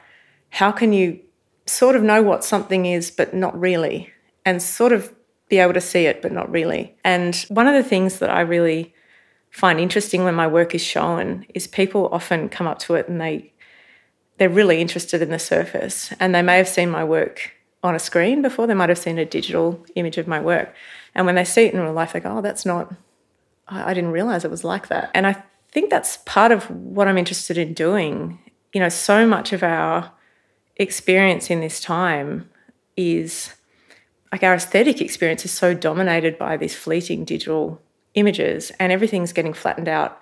how 0.50 0.70
can 0.70 0.92
you 0.92 1.20
sort 1.66 1.96
of 1.96 2.02
know 2.02 2.22
what 2.22 2.44
something 2.44 2.86
is 2.86 3.10
but 3.10 3.34
not 3.34 3.58
really 3.58 4.12
and 4.44 4.62
sort 4.62 4.92
of 4.92 5.14
be 5.48 5.58
able 5.58 5.74
to 5.74 5.80
see 5.80 6.06
it 6.06 6.22
but 6.22 6.32
not 6.32 6.50
really. 6.50 6.94
And 7.04 7.36
one 7.48 7.66
of 7.66 7.74
the 7.74 7.88
things 7.88 8.18
that 8.20 8.30
I 8.30 8.40
really 8.40 8.94
find 9.50 9.80
interesting 9.80 10.24
when 10.24 10.34
my 10.34 10.46
work 10.46 10.74
is 10.74 10.82
shown 10.82 11.44
is 11.54 11.66
people 11.66 12.08
often 12.12 12.48
come 12.48 12.66
up 12.66 12.78
to 12.78 12.94
it 12.94 13.08
and 13.08 13.20
they 13.20 13.52
they're 14.38 14.48
really 14.48 14.80
interested 14.80 15.20
in 15.20 15.28
the 15.28 15.38
surface 15.38 16.14
and 16.18 16.34
they 16.34 16.40
may 16.40 16.56
have 16.56 16.68
seen 16.68 16.88
my 16.88 17.04
work 17.04 17.52
on 17.82 17.94
a 17.94 17.98
screen 17.98 18.40
before. 18.40 18.66
They 18.66 18.74
might 18.74 18.88
have 18.88 18.98
seen 18.98 19.18
a 19.18 19.24
digital 19.24 19.84
image 19.96 20.16
of 20.16 20.26
my 20.26 20.40
work. 20.40 20.74
And 21.14 21.26
when 21.26 21.34
they 21.34 21.44
see 21.44 21.64
it 21.64 21.74
in 21.74 21.80
real 21.80 21.92
life 21.92 22.12
they 22.12 22.20
go 22.20 22.38
oh 22.38 22.40
that's 22.40 22.64
not 22.64 22.94
i 23.68 23.92
didn't 23.92 24.12
realize 24.12 24.44
it 24.44 24.50
was 24.50 24.64
like 24.64 24.88
that. 24.88 25.10
And 25.14 25.26
i 25.26 25.42
think 25.72 25.90
that's 25.90 26.16
part 26.18 26.52
of 26.52 26.70
what 26.70 27.08
i'm 27.08 27.18
interested 27.18 27.58
in 27.58 27.74
doing. 27.74 28.38
You 28.72 28.80
know 28.80 28.88
so 28.88 29.26
much 29.26 29.52
of 29.52 29.62
our 29.64 30.12
experience 30.80 31.50
in 31.50 31.60
this 31.60 31.78
time 31.78 32.48
is 32.96 33.54
like 34.32 34.42
our 34.42 34.54
aesthetic 34.54 35.00
experience 35.00 35.44
is 35.44 35.50
so 35.50 35.74
dominated 35.74 36.38
by 36.38 36.56
these 36.56 36.74
fleeting 36.74 37.24
digital 37.24 37.82
images 38.14 38.72
and 38.80 38.90
everything's 38.90 39.32
getting 39.32 39.52
flattened 39.52 39.88
out 39.88 40.20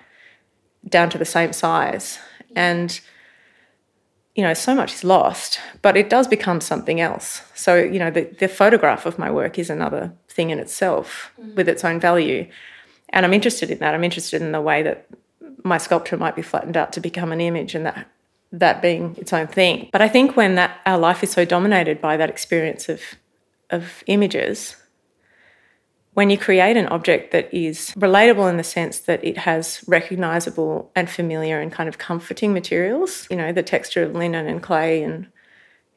down 0.89 1.11
to 1.11 1.19
the 1.19 1.25
same 1.25 1.53
size. 1.53 2.19
And 2.57 3.01
you 4.35 4.45
know 4.45 4.55
so 4.55 4.73
much 4.75 4.95
is 4.95 5.03
lost 5.03 5.59
but 5.83 5.97
it 5.97 6.09
does 6.11 6.27
become 6.27 6.61
something 6.61 7.01
else. 7.01 7.43
So 7.55 7.77
you 7.77 8.01
know 8.01 8.11
the, 8.11 8.25
the 8.39 8.49
photograph 8.49 9.07
of 9.07 9.19
my 9.19 9.31
work 9.31 9.61
is 9.61 9.71
another 9.71 10.13
thing 10.29 10.51
in 10.51 10.59
itself 10.59 11.31
mm. 11.41 11.55
with 11.55 11.69
its 11.69 11.85
own 11.85 12.01
value. 12.01 12.49
And 13.11 13.25
i'm 13.25 13.33
interested 13.33 13.71
in 13.71 13.79
that. 13.79 13.95
I'm 13.95 14.05
interested 14.05 14.43
in 14.43 14.51
the 14.53 14.61
way 14.61 14.83
that 14.83 15.07
my 15.63 15.79
sculpture 15.79 16.17
might 16.17 16.37
be 16.37 16.43
flattened 16.43 16.77
out 16.77 16.93
to 16.95 17.01
become 17.01 17.31
an 17.31 17.41
image 17.41 17.75
and 17.77 17.87
that 17.87 18.09
that 18.53 18.81
being 18.81 19.15
its 19.17 19.33
own 19.33 19.47
thing 19.47 19.89
but 19.93 20.01
i 20.01 20.09
think 20.09 20.37
when 20.37 20.55
that 20.55 20.81
our 20.87 20.99
life 20.99 21.23
is 21.23 21.31
so 21.31 21.45
dominated 21.45 22.01
by 22.01 22.17
that 22.17 22.31
experience 22.31 22.89
of 22.89 23.01
of 23.71 24.03
images 24.07 24.77
when 26.19 26.31
you 26.31 26.37
create 26.37 26.77
an 26.77 26.89
object 26.89 27.31
that 27.31 27.49
is 27.55 27.93
relatable 27.97 28.51
in 28.51 28.57
the 28.57 28.65
sense 28.65 28.99
that 28.99 29.23
it 29.25 29.39
has 29.39 29.85
recognizable 29.87 30.91
and 30.97 31.09
familiar 31.09 31.61
and 31.61 31.71
kind 31.71 31.89
of 31.89 31.99
comforting 31.99 32.53
materials, 32.53 33.29
you 33.31 33.37
know, 33.37 33.53
the 33.53 33.63
texture 33.63 34.03
of 34.03 34.17
linen 34.17 34.49
and 34.49 34.61
clay, 34.61 35.01
and 35.01 35.29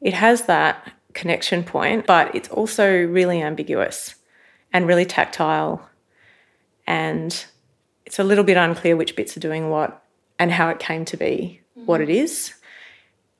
it 0.00 0.14
has 0.14 0.42
that 0.42 0.92
connection 1.12 1.64
point, 1.64 2.06
but 2.06 2.32
it's 2.36 2.48
also 2.50 2.88
really 2.88 3.42
ambiguous 3.42 4.14
and 4.72 4.86
really 4.86 5.04
tactile. 5.04 5.90
And 6.86 7.44
it's 8.06 8.20
a 8.20 8.24
little 8.24 8.44
bit 8.44 8.56
unclear 8.56 8.96
which 8.96 9.16
bits 9.16 9.36
are 9.36 9.40
doing 9.40 9.70
what 9.70 10.04
and 10.38 10.52
how 10.52 10.68
it 10.68 10.78
came 10.78 11.04
to 11.06 11.16
be. 11.16 11.61
What 11.86 12.00
it 12.00 12.10
is. 12.10 12.54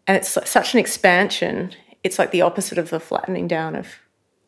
And 0.06 0.16
it's 0.16 0.38
such 0.48 0.74
an 0.74 0.80
expansion. 0.80 1.72
It's 2.02 2.18
like 2.18 2.30
the 2.30 2.42
opposite 2.42 2.78
of 2.78 2.90
the 2.90 3.00
flattening 3.00 3.46
down 3.48 3.76
of, 3.76 3.86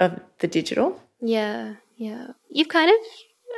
of 0.01 0.21
the 0.41 0.49
digital. 0.49 1.01
Yeah. 1.21 1.75
Yeah. 1.97 2.29
You've 2.51 2.69
kind 2.69 2.91
of, 2.91 2.97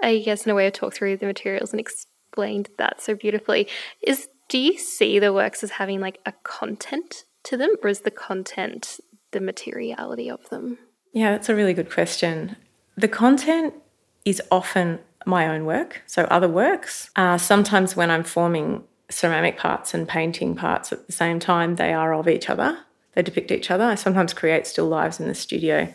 I 0.02 0.18
guess, 0.18 0.44
in 0.44 0.52
a 0.52 0.54
way, 0.54 0.70
talked 0.70 0.96
through 0.96 1.16
the 1.16 1.26
materials 1.26 1.72
and 1.72 1.80
explained 1.80 2.68
that 2.78 3.00
so 3.00 3.14
beautifully. 3.14 3.68
Is 4.02 4.28
do 4.48 4.58
you 4.58 4.78
see 4.78 5.18
the 5.18 5.32
works 5.32 5.64
as 5.64 5.70
having 5.70 6.00
like 6.00 6.20
a 6.24 6.32
content 6.44 7.24
to 7.44 7.56
them, 7.56 7.74
or 7.82 7.88
is 7.88 8.00
the 8.00 8.10
content 8.10 9.00
the 9.32 9.40
materiality 9.40 10.30
of 10.30 10.48
them? 10.50 10.78
Yeah, 11.12 11.32
that's 11.32 11.48
a 11.48 11.54
really 11.54 11.74
good 11.74 11.90
question. 11.90 12.56
The 12.96 13.08
content 13.08 13.74
is 14.24 14.42
often 14.50 15.00
my 15.24 15.48
own 15.48 15.64
work, 15.64 16.02
so 16.06 16.24
other 16.24 16.48
works. 16.48 17.10
Uh, 17.16 17.38
sometimes 17.38 17.96
when 17.96 18.10
I'm 18.10 18.22
forming 18.22 18.84
ceramic 19.10 19.56
parts 19.56 19.94
and 19.94 20.08
painting 20.08 20.54
parts 20.54 20.92
at 20.92 21.06
the 21.06 21.12
same 21.12 21.38
time, 21.38 21.76
they 21.76 21.92
are 21.92 22.14
of 22.14 22.28
each 22.28 22.50
other. 22.50 22.78
They 23.14 23.22
depict 23.22 23.50
each 23.50 23.70
other. 23.70 23.84
I 23.84 23.94
sometimes 23.94 24.34
create 24.34 24.66
still 24.66 24.88
lives 24.88 25.20
in 25.20 25.28
the 25.28 25.34
studio, 25.34 25.92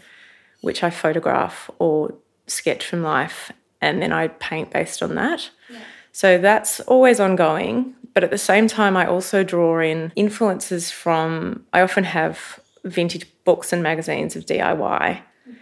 which 0.62 0.84
I 0.84 0.89
photograph 0.89 1.69
or 1.78 2.13
sketch 2.47 2.86
from 2.86 3.04
life 3.04 3.52
and 3.82 4.02
then 4.02 4.13
I 4.13 4.28
paint 4.28 4.71
based 4.71 5.02
on 5.02 5.15
that. 5.15 5.50
Yeah. 5.69 5.80
So 6.12 6.38
that's 6.38 6.80
always 6.82 7.19
ongoing. 7.19 7.95
But 8.13 8.24
at 8.24 8.32
the 8.32 8.38
same 8.38 8.67
time, 8.67 8.97
I 8.97 9.06
also 9.08 9.43
draw 9.43 9.80
in 9.80 10.12
influences 10.15 10.91
from, 10.91 11.65
I 11.74 11.82
often 11.82 12.04
have 12.04 12.60
vintage 12.84 13.26
books 13.45 13.71
and 13.71 13.82
magazines 13.82 14.36
of 14.36 14.45
DIY. 14.45 14.78
Mm-hmm. 14.78 15.54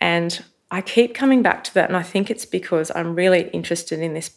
And 0.00 0.44
I 0.70 0.82
keep 0.82 1.14
coming 1.14 1.42
back 1.42 1.64
to 1.64 1.74
that. 1.74 1.88
And 1.88 1.96
I 1.96 2.02
think 2.02 2.30
it's 2.30 2.44
because 2.44 2.92
I'm 2.94 3.14
really 3.14 3.48
interested 3.50 4.00
in 4.00 4.14
this. 4.14 4.30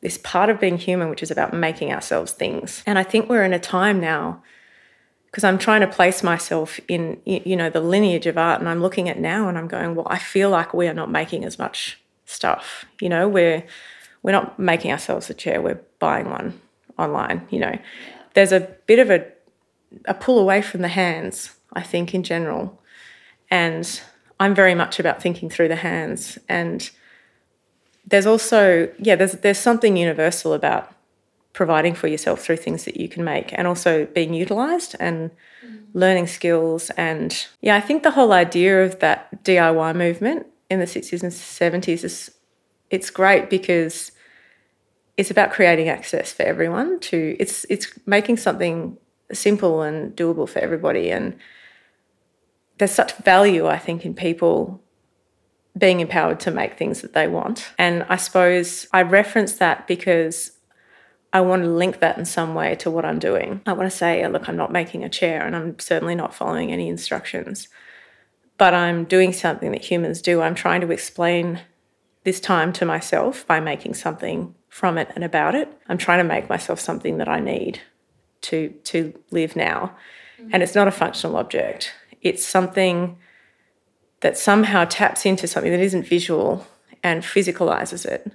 This 0.00 0.18
part 0.18 0.48
of 0.48 0.60
being 0.60 0.78
human, 0.78 1.08
which 1.08 1.22
is 1.22 1.30
about 1.30 1.52
making 1.52 1.92
ourselves 1.92 2.32
things. 2.32 2.82
And 2.86 2.98
I 2.98 3.02
think 3.02 3.28
we're 3.28 3.44
in 3.44 3.52
a 3.52 3.58
time 3.58 4.00
now 4.00 4.42
because 5.26 5.44
I'm 5.44 5.58
trying 5.58 5.80
to 5.80 5.86
place 5.86 6.22
myself 6.22 6.80
in 6.88 7.20
you 7.24 7.56
know 7.56 7.70
the 7.70 7.80
lineage 7.80 8.26
of 8.26 8.38
art 8.38 8.60
and 8.60 8.68
I'm 8.68 8.80
looking 8.80 9.08
at 9.08 9.18
now 9.18 9.48
and 9.48 9.58
I'm 9.58 9.68
going 9.68 9.94
well 9.94 10.06
I 10.08 10.18
feel 10.18 10.50
like 10.50 10.72
we 10.72 10.88
are 10.88 10.94
not 10.94 11.10
making 11.10 11.44
as 11.44 11.58
much 11.58 11.98
stuff. 12.24 12.84
You 13.00 13.08
know 13.08 13.28
we're 13.28 13.64
we're 14.22 14.32
not 14.32 14.58
making 14.58 14.90
ourselves 14.90 15.30
a 15.30 15.34
chair 15.34 15.60
we're 15.60 15.80
buying 15.98 16.30
one 16.30 16.60
online 16.98 17.46
you 17.50 17.58
know. 17.58 17.78
There's 18.34 18.52
a 18.52 18.60
bit 18.86 18.98
of 18.98 19.10
a 19.10 19.26
a 20.06 20.14
pull 20.14 20.38
away 20.38 20.62
from 20.62 20.82
the 20.82 20.88
hands 20.88 21.54
I 21.72 21.82
think 21.82 22.14
in 22.14 22.22
general. 22.22 22.80
And 23.50 24.00
I'm 24.40 24.54
very 24.54 24.74
much 24.74 24.98
about 24.98 25.22
thinking 25.22 25.50
through 25.50 25.68
the 25.68 25.76
hands 25.76 26.38
and 26.48 26.90
there's 28.08 28.26
also 28.26 28.88
yeah 28.98 29.14
there's 29.14 29.32
there's 29.32 29.58
something 29.58 29.96
universal 29.96 30.52
about 30.52 30.94
providing 31.52 31.94
for 31.94 32.06
yourself 32.06 32.40
through 32.40 32.56
things 32.56 32.84
that 32.84 32.96
you 32.96 33.08
can 33.08 33.24
make 33.24 33.52
and 33.52 33.66
also 33.66 34.06
being 34.06 34.32
utilized 34.32 34.94
and 35.00 35.30
mm. 35.64 35.80
learning 35.92 36.26
skills 36.26 36.90
and 36.90 37.46
yeah 37.60 37.76
i 37.76 37.80
think 37.80 38.02
the 38.02 38.12
whole 38.12 38.32
idea 38.32 38.84
of 38.84 38.98
that 39.00 39.44
diy 39.44 39.94
movement 39.94 40.46
in 40.70 40.78
the 40.78 40.86
60s 40.86 41.22
and 41.22 41.32
70s 41.32 42.04
is 42.04 42.30
it's 42.90 43.10
great 43.10 43.50
because 43.50 44.12
it's 45.16 45.30
about 45.30 45.50
creating 45.50 45.88
access 45.88 46.32
for 46.32 46.44
everyone 46.44 47.00
to 47.00 47.36
it's 47.38 47.66
it's 47.68 47.98
making 48.06 48.36
something 48.36 48.96
simple 49.32 49.82
and 49.82 50.16
doable 50.16 50.48
for 50.48 50.60
everybody 50.60 51.10
and 51.10 51.36
there's 52.78 52.92
such 52.92 53.12
value 53.16 53.66
i 53.66 53.78
think 53.78 54.06
in 54.06 54.14
people 54.14 54.80
being 55.78 56.00
empowered 56.00 56.40
to 56.40 56.50
make 56.50 56.76
things 56.76 57.00
that 57.02 57.12
they 57.12 57.28
want 57.28 57.70
and 57.78 58.04
i 58.08 58.16
suppose 58.16 58.86
i 58.92 59.00
reference 59.00 59.54
that 59.54 59.86
because 59.86 60.52
I 61.32 61.42
want 61.42 61.62
to 61.62 61.68
link 61.68 62.00
that 62.00 62.16
in 62.16 62.24
some 62.24 62.54
way 62.54 62.74
to 62.76 62.90
what 62.90 63.04
I'm 63.04 63.18
doing. 63.18 63.60
I 63.66 63.74
want 63.74 63.90
to 63.90 63.96
say, 63.96 64.26
look, 64.26 64.48
I'm 64.48 64.56
not 64.56 64.72
making 64.72 65.04
a 65.04 65.10
chair 65.10 65.44
and 65.44 65.54
I'm 65.54 65.78
certainly 65.78 66.14
not 66.14 66.34
following 66.34 66.72
any 66.72 66.88
instructions, 66.88 67.68
but 68.56 68.72
I'm 68.72 69.04
doing 69.04 69.32
something 69.32 69.70
that 69.72 69.84
humans 69.84 70.22
do. 70.22 70.40
I'm 70.40 70.54
trying 70.54 70.80
to 70.80 70.90
explain 70.90 71.60
this 72.24 72.40
time 72.40 72.72
to 72.74 72.86
myself 72.86 73.46
by 73.46 73.60
making 73.60 73.94
something 73.94 74.54
from 74.68 74.96
it 74.96 75.10
and 75.14 75.22
about 75.22 75.54
it. 75.54 75.70
I'm 75.88 75.98
trying 75.98 76.18
to 76.18 76.24
make 76.24 76.48
myself 76.48 76.80
something 76.80 77.18
that 77.18 77.28
I 77.28 77.40
need 77.40 77.80
to 78.40 78.70
to 78.84 79.12
live 79.30 79.56
now. 79.56 79.96
Mm-hmm. 80.40 80.50
And 80.52 80.62
it's 80.62 80.74
not 80.74 80.88
a 80.88 80.92
functional 80.92 81.36
object. 81.36 81.92
It's 82.22 82.44
something 82.44 83.18
that 84.20 84.36
somehow 84.36 84.84
taps 84.84 85.24
into 85.24 85.46
something 85.46 85.72
that 85.72 85.80
isn't 85.80 86.06
visual 86.06 86.66
and 87.02 87.22
physicalizes 87.22 88.04
it 88.04 88.32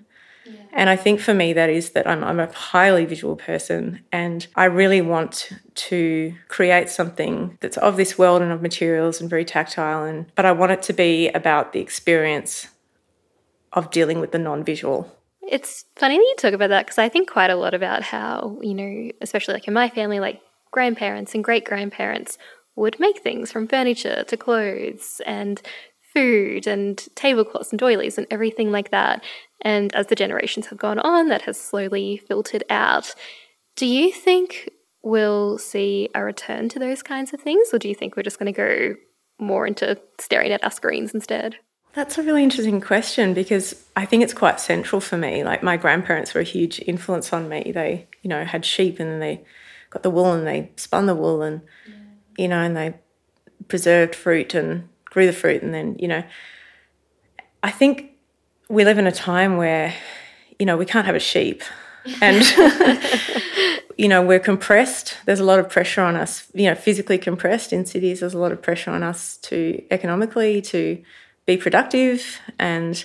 and 0.76 0.90
I 0.90 0.96
think 0.96 1.20
for 1.20 1.36
me, 1.36 1.54
that 1.54 1.70
is 1.70 1.92
that 1.92 2.08
I'm, 2.08 2.24
I'm 2.24 2.40
a 2.40 2.52
highly 2.52 3.06
visual 3.06 3.36
person 3.36 4.04
and 4.12 4.46
I 4.56 4.66
really 4.66 5.02
want 5.02 5.52
to 5.76 6.34
create 6.48 6.90
something 6.90 7.58
that's 7.62 7.78
of 7.78 7.96
this 7.96 8.18
world 8.18 8.42
and 8.42 8.52
of 8.52 8.64
materials 8.64 9.22
and 9.22 9.30
very 9.30 9.46
tactile. 9.46 10.04
And, 10.04 10.26
but 10.34 10.46
I 10.46 10.52
want 10.52 10.72
it 10.72 10.82
to 10.84 10.94
be 10.94 11.30
about 11.30 11.74
the 11.74 11.80
experience 11.80 12.70
of 13.72 13.92
dealing 13.92 14.20
with 14.20 14.32
the 14.32 14.40
non 14.40 14.64
visual. 14.64 15.16
It's 15.48 15.86
funny 15.96 16.18
that 16.18 16.24
you 16.24 16.36
talk 16.40 16.54
about 16.54 16.70
that 16.70 16.88
because 16.88 16.98
I 16.98 17.08
think 17.08 17.30
quite 17.30 17.52
a 17.52 17.56
lot 17.56 17.76
about 17.76 18.02
how, 18.02 18.58
you 18.62 18.74
know, 18.74 19.12
especially 19.22 19.54
like 19.54 19.68
in 19.68 19.74
my 19.76 19.90
family, 19.90 20.20
like 20.20 20.42
grandparents 20.72 21.36
and 21.36 21.44
great 21.44 21.66
grandparents 21.66 22.40
would 22.76 23.00
make 23.00 23.22
things 23.22 23.52
from 23.52 23.68
furniture 23.68 24.24
to 24.28 24.38
clothes 24.38 25.22
and 25.26 25.62
food 26.14 26.68
and 26.68 27.08
tablecloths 27.16 27.72
and 27.72 27.80
doilies 27.80 28.18
and 28.18 28.28
everything 28.30 28.72
like 28.72 28.92
that. 28.92 29.24
And 29.62 29.94
as 29.96 30.08
the 30.08 30.16
generations 30.16 30.68
have 30.68 30.78
gone 30.78 31.00
on, 31.00 31.30
that 31.30 31.44
has 31.44 31.60
slowly 31.60 32.18
filtered 32.18 32.64
out. 32.70 33.14
Do 33.76 33.86
you 33.86 34.12
think 34.12 34.70
we'll 35.02 35.58
see 35.58 36.10
a 36.14 36.24
return 36.24 36.70
to 36.70 36.80
those 36.80 37.02
kinds 37.02 37.34
of 37.34 37.42
things, 37.42 37.70
or 37.74 37.80
do 37.80 37.90
you 37.90 37.96
think 37.96 38.16
we're 38.16 38.24
just 38.24 38.40
going 38.40 38.54
to 38.54 38.58
go 38.58 38.96
more 39.40 39.66
into 39.66 40.00
staring 40.20 40.52
at 40.52 40.64
our 40.64 40.72
screens 40.72 41.14
instead? 41.14 41.58
That's 41.94 42.18
a 42.18 42.24
really 42.24 42.44
interesting 42.44 42.82
question 42.82 43.34
because 43.34 43.86
I 43.96 44.06
think 44.06 44.24
it's 44.24 44.34
quite 44.34 44.60
central 44.60 45.00
for 45.00 45.18
me. 45.18 45.44
Like 45.44 45.62
my 45.62 45.78
grandparents 45.78 46.34
were 46.34 46.42
a 46.42 46.46
huge 46.46 46.80
influence 46.88 47.32
on 47.32 47.48
me. 47.50 47.72
They, 47.74 48.08
you 48.24 48.30
know, 48.30 48.44
had 48.46 48.66
sheep 48.66 49.00
and 49.00 49.10
then 49.10 49.20
they 49.20 49.44
got 49.92 50.02
the 50.02 50.10
wool 50.10 50.32
and 50.34 50.48
they 50.48 50.72
spun 50.76 51.06
the 51.06 51.16
wool 51.16 51.44
and, 51.44 51.62
yeah. 51.88 51.96
You 52.38 52.48
know, 52.48 52.60
and 52.60 52.76
they 52.76 52.96
preserved 53.68 54.16
fruit 54.16 54.54
and 54.54 54.88
grew 55.06 55.26
the 55.26 55.34
fruit, 55.34 55.62
and 55.62 55.74
then 55.74 55.96
you 56.00 56.08
know, 56.08 56.24
I 57.62 57.72
think 57.72 58.12
we 58.70 58.84
live 58.84 58.98
in 58.98 59.08
a 59.08 59.12
time 59.12 59.58
where 59.58 59.94
you 60.60 60.66
know 60.66 60.78
we 60.78 60.86
can't 60.86 61.06
have 61.06 61.16
a 61.16 61.20
sheep, 61.20 61.62
and 62.22 62.44
you 63.98 64.08
know 64.08 64.22
we're 64.22 64.40
compressed. 64.40 65.18
There's 65.26 65.40
a 65.40 65.46
lot 65.46 65.60
of 65.60 65.70
pressure 65.70 66.02
on 66.02 66.16
us. 66.16 66.48
You 66.54 66.70
know, 66.70 66.76
physically 66.76 67.18
compressed 67.18 67.74
in 67.74 67.86
cities. 67.86 68.20
There's 68.20 68.34
a 68.34 68.40
lot 68.40 68.52
of 68.52 68.62
pressure 68.62 68.92
on 68.92 69.04
us 69.04 69.38
to 69.38 69.84
economically 69.92 70.62
to 70.62 71.02
be 71.46 71.58
productive 71.58 72.40
and 72.58 73.04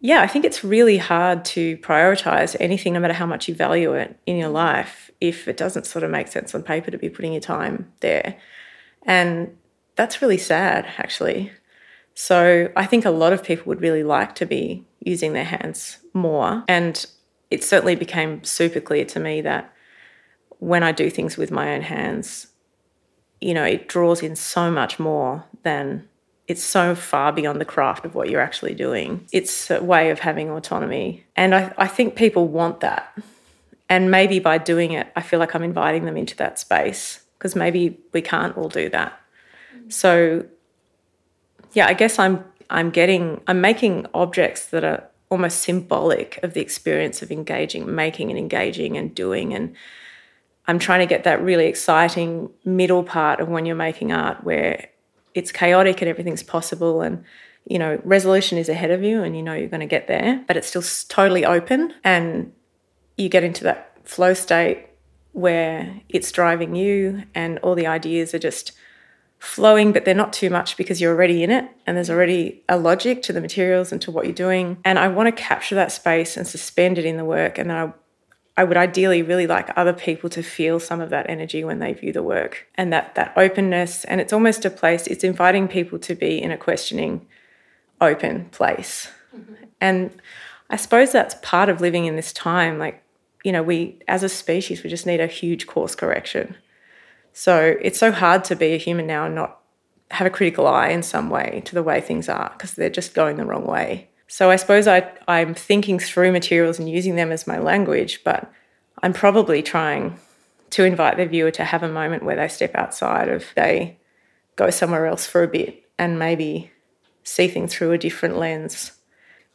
yeah, 0.00 0.22
I 0.22 0.26
think 0.26 0.44
it's 0.44 0.62
really 0.62 0.98
hard 0.98 1.44
to 1.46 1.76
prioritize 1.78 2.54
anything, 2.60 2.92
no 2.92 3.00
matter 3.00 3.14
how 3.14 3.26
much 3.26 3.48
you 3.48 3.54
value 3.54 3.94
it 3.94 4.18
in 4.26 4.36
your 4.36 4.48
life, 4.48 5.07
if 5.20 5.48
it 5.48 5.56
doesn't 5.56 5.86
sort 5.86 6.04
of 6.04 6.10
make 6.10 6.28
sense 6.28 6.54
on 6.54 6.62
paper 6.62 6.90
to 6.90 6.98
be 6.98 7.08
putting 7.08 7.32
your 7.32 7.40
time 7.40 7.92
there. 8.00 8.38
And 9.02 9.56
that's 9.96 10.22
really 10.22 10.38
sad, 10.38 10.86
actually. 10.98 11.52
So 12.14 12.70
I 12.76 12.86
think 12.86 13.04
a 13.04 13.10
lot 13.10 13.32
of 13.32 13.42
people 13.42 13.64
would 13.66 13.80
really 13.80 14.02
like 14.02 14.34
to 14.36 14.46
be 14.46 14.84
using 15.00 15.32
their 15.32 15.44
hands 15.44 15.98
more. 16.12 16.64
And 16.68 17.04
it 17.50 17.64
certainly 17.64 17.94
became 17.94 18.44
super 18.44 18.80
clear 18.80 19.04
to 19.06 19.20
me 19.20 19.40
that 19.42 19.72
when 20.58 20.82
I 20.82 20.92
do 20.92 21.10
things 21.10 21.36
with 21.36 21.50
my 21.50 21.74
own 21.74 21.82
hands, 21.82 22.48
you 23.40 23.54
know, 23.54 23.64
it 23.64 23.88
draws 23.88 24.22
in 24.22 24.36
so 24.36 24.70
much 24.70 24.98
more 24.98 25.44
than 25.62 26.08
it's 26.48 26.64
so 26.64 26.94
far 26.94 27.32
beyond 27.32 27.60
the 27.60 27.64
craft 27.64 28.04
of 28.04 28.14
what 28.14 28.30
you're 28.30 28.40
actually 28.40 28.74
doing. 28.74 29.26
It's 29.32 29.70
a 29.70 29.82
way 29.82 30.10
of 30.10 30.18
having 30.18 30.50
autonomy. 30.50 31.24
And 31.36 31.54
I, 31.54 31.72
I 31.76 31.86
think 31.86 32.16
people 32.16 32.48
want 32.48 32.80
that. 32.80 33.16
And 33.88 34.10
maybe 34.10 34.38
by 34.38 34.58
doing 34.58 34.92
it, 34.92 35.10
I 35.16 35.22
feel 35.22 35.38
like 35.38 35.54
I'm 35.54 35.62
inviting 35.62 36.04
them 36.04 36.16
into 36.16 36.36
that 36.36 36.58
space 36.58 37.22
because 37.38 37.56
maybe 37.56 37.98
we 38.12 38.20
can't 38.20 38.56
all 38.56 38.68
do 38.68 38.88
that. 38.90 39.18
So 39.88 40.44
yeah, 41.72 41.86
I 41.86 41.94
guess 41.94 42.18
I'm 42.18 42.44
I'm 42.70 42.90
getting 42.90 43.40
I'm 43.46 43.60
making 43.60 44.06
objects 44.12 44.66
that 44.66 44.84
are 44.84 45.04
almost 45.30 45.60
symbolic 45.60 46.38
of 46.42 46.54
the 46.54 46.60
experience 46.60 47.22
of 47.22 47.30
engaging, 47.30 47.94
making 47.94 48.30
and 48.30 48.38
engaging 48.38 48.96
and 48.96 49.14
doing 49.14 49.54
and 49.54 49.74
I'm 50.66 50.78
trying 50.78 51.00
to 51.00 51.06
get 51.06 51.24
that 51.24 51.42
really 51.42 51.64
exciting 51.64 52.50
middle 52.62 53.02
part 53.02 53.40
of 53.40 53.48
when 53.48 53.64
you're 53.64 53.74
making 53.74 54.12
art 54.12 54.44
where 54.44 54.88
it's 55.34 55.50
chaotic 55.50 56.02
and 56.02 56.10
everything's 56.10 56.42
possible 56.42 57.00
and 57.00 57.24
you 57.66 57.78
know 57.78 58.00
resolution 58.04 58.58
is 58.58 58.68
ahead 58.68 58.90
of 58.90 59.02
you 59.02 59.22
and 59.22 59.34
you 59.34 59.42
know 59.42 59.54
you're 59.54 59.68
going 59.68 59.80
to 59.80 59.86
get 59.86 60.08
there 60.08 60.44
but 60.46 60.56
it's 60.56 60.68
still 60.68 60.84
totally 61.08 61.44
open 61.44 61.94
and 62.04 62.52
you 63.18 63.28
get 63.28 63.44
into 63.44 63.64
that 63.64 63.92
flow 64.04 64.32
state 64.32 64.86
where 65.32 66.00
it's 66.08 66.32
driving 66.32 66.74
you 66.74 67.24
and 67.34 67.58
all 67.58 67.74
the 67.74 67.86
ideas 67.86 68.32
are 68.32 68.38
just 68.38 68.72
flowing 69.38 69.92
but 69.92 70.04
they're 70.04 70.14
not 70.14 70.32
too 70.32 70.50
much 70.50 70.76
because 70.76 71.00
you're 71.00 71.12
already 71.12 71.44
in 71.44 71.50
it 71.50 71.68
and 71.86 71.96
there's 71.96 72.10
already 72.10 72.62
a 72.68 72.76
logic 72.76 73.22
to 73.22 73.32
the 73.32 73.40
materials 73.40 73.92
and 73.92 74.02
to 74.02 74.10
what 74.10 74.24
you're 74.24 74.34
doing 74.34 74.76
and 74.84 74.98
i 74.98 75.06
want 75.06 75.28
to 75.28 75.42
capture 75.42 75.76
that 75.76 75.92
space 75.92 76.36
and 76.36 76.46
suspend 76.46 76.98
it 76.98 77.04
in 77.04 77.16
the 77.16 77.24
work 77.24 77.58
and 77.58 77.70
then 77.70 77.76
i 77.76 77.92
I 78.58 78.64
would 78.64 78.76
ideally 78.76 79.22
really 79.22 79.46
like 79.46 79.70
other 79.76 79.92
people 79.92 80.28
to 80.30 80.42
feel 80.42 80.80
some 80.80 81.00
of 81.00 81.10
that 81.10 81.30
energy 81.30 81.62
when 81.62 81.78
they 81.78 81.92
view 81.92 82.12
the 82.12 82.24
work 82.24 82.66
and 82.74 82.92
that 82.92 83.14
that 83.14 83.32
openness 83.36 84.04
and 84.06 84.20
it's 84.20 84.32
almost 84.32 84.64
a 84.64 84.70
place 84.70 85.06
it's 85.06 85.22
inviting 85.22 85.68
people 85.68 85.96
to 86.00 86.16
be 86.16 86.42
in 86.42 86.50
a 86.50 86.56
questioning 86.56 87.28
open 88.00 88.46
place. 88.46 89.12
Mm-hmm. 89.34 89.54
And 89.80 90.10
I 90.70 90.76
suppose 90.76 91.12
that's 91.12 91.36
part 91.40 91.68
of 91.68 91.80
living 91.80 92.06
in 92.06 92.16
this 92.16 92.32
time 92.32 92.80
like 92.80 93.00
you 93.44 93.52
know 93.52 93.62
we 93.62 93.98
as 94.08 94.22
a 94.22 94.28
species 94.28 94.82
we 94.82 94.90
just 94.90 95.06
need 95.06 95.20
a 95.20 95.26
huge 95.26 95.66
course 95.66 95.94
correction. 95.94 96.56
So 97.32 97.76
it's 97.80 97.98
so 97.98 98.10
hard 98.10 98.44
to 98.44 98.56
be 98.56 98.74
a 98.74 98.78
human 98.78 99.06
now 99.06 99.26
and 99.26 99.34
not 99.34 99.60
have 100.10 100.26
a 100.26 100.30
critical 100.30 100.66
eye 100.66 100.88
in 100.88 101.02
some 101.02 101.30
way 101.30 101.62
to 101.66 101.74
the 101.74 101.82
way 101.82 102.00
things 102.00 102.28
are 102.28 102.50
because 102.50 102.72
they're 102.72 102.90
just 102.90 103.14
going 103.14 103.36
the 103.36 103.44
wrong 103.44 103.66
way. 103.66 104.08
So 104.26 104.50
I 104.50 104.56
suppose 104.56 104.86
I, 104.86 105.10
I'm 105.26 105.54
thinking 105.54 105.98
through 105.98 106.32
materials 106.32 106.78
and 106.78 106.88
using 106.88 107.16
them 107.16 107.32
as 107.32 107.46
my 107.46 107.58
language, 107.58 108.22
but 108.24 108.50
I'm 109.02 109.12
probably 109.12 109.62
trying 109.62 110.18
to 110.70 110.84
invite 110.84 111.16
the 111.16 111.26
viewer 111.26 111.50
to 111.52 111.64
have 111.64 111.82
a 111.82 111.88
moment 111.88 112.24
where 112.24 112.36
they 112.36 112.48
step 112.48 112.74
outside 112.74 113.28
of 113.28 113.44
they 113.56 113.98
go 114.56 114.70
somewhere 114.70 115.06
else 115.06 115.26
for 115.26 115.42
a 115.42 115.48
bit 115.48 115.84
and 115.98 116.18
maybe 116.18 116.70
see 117.24 117.48
things 117.48 117.74
through 117.74 117.92
a 117.92 117.98
different 117.98 118.36
lens. 118.36 118.92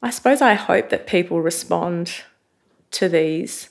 I 0.01 0.09
suppose 0.09 0.41
I 0.41 0.53
hope 0.53 0.89
that 0.89 1.07
people 1.07 1.41
respond 1.41 2.23
to 2.91 3.07
these 3.07 3.69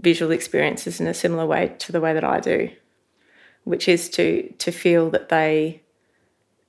visual 0.00 0.30
experiences 0.30 1.00
in 1.00 1.06
a 1.06 1.14
similar 1.14 1.46
way 1.46 1.74
to 1.78 1.92
the 1.92 2.00
way 2.00 2.14
that 2.14 2.24
I 2.24 2.40
do, 2.40 2.70
which 3.64 3.88
is 3.88 4.08
to 4.10 4.52
to 4.58 4.70
feel 4.70 5.10
that 5.10 5.28
they 5.28 5.82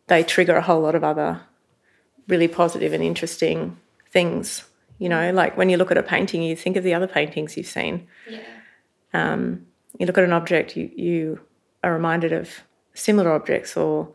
they 0.07 0.23
trigger 0.23 0.55
a 0.55 0.61
whole 0.61 0.81
lot 0.81 0.95
of 0.95 1.03
other 1.03 1.41
really 2.27 2.47
positive 2.47 2.93
and 2.93 3.03
interesting 3.03 3.77
things. 4.11 4.65
You 4.97 5.09
know, 5.09 5.31
like 5.31 5.57
when 5.57 5.69
you 5.69 5.77
look 5.77 5.91
at 5.91 5.97
a 5.97 6.03
painting, 6.03 6.43
you 6.43 6.55
think 6.55 6.75
of 6.75 6.83
the 6.83 6.93
other 6.93 7.07
paintings 7.07 7.55
you've 7.55 7.67
seen. 7.67 8.07
Yeah. 8.29 8.41
Um, 9.13 9.65
you 9.97 10.05
look 10.05 10.17
at 10.17 10.23
an 10.23 10.33
object, 10.33 10.75
you 10.75 10.91
you 10.95 11.39
are 11.83 11.93
reminded 11.93 12.33
of 12.33 12.49
similar 12.93 13.31
objects 13.31 13.77
or 13.77 14.11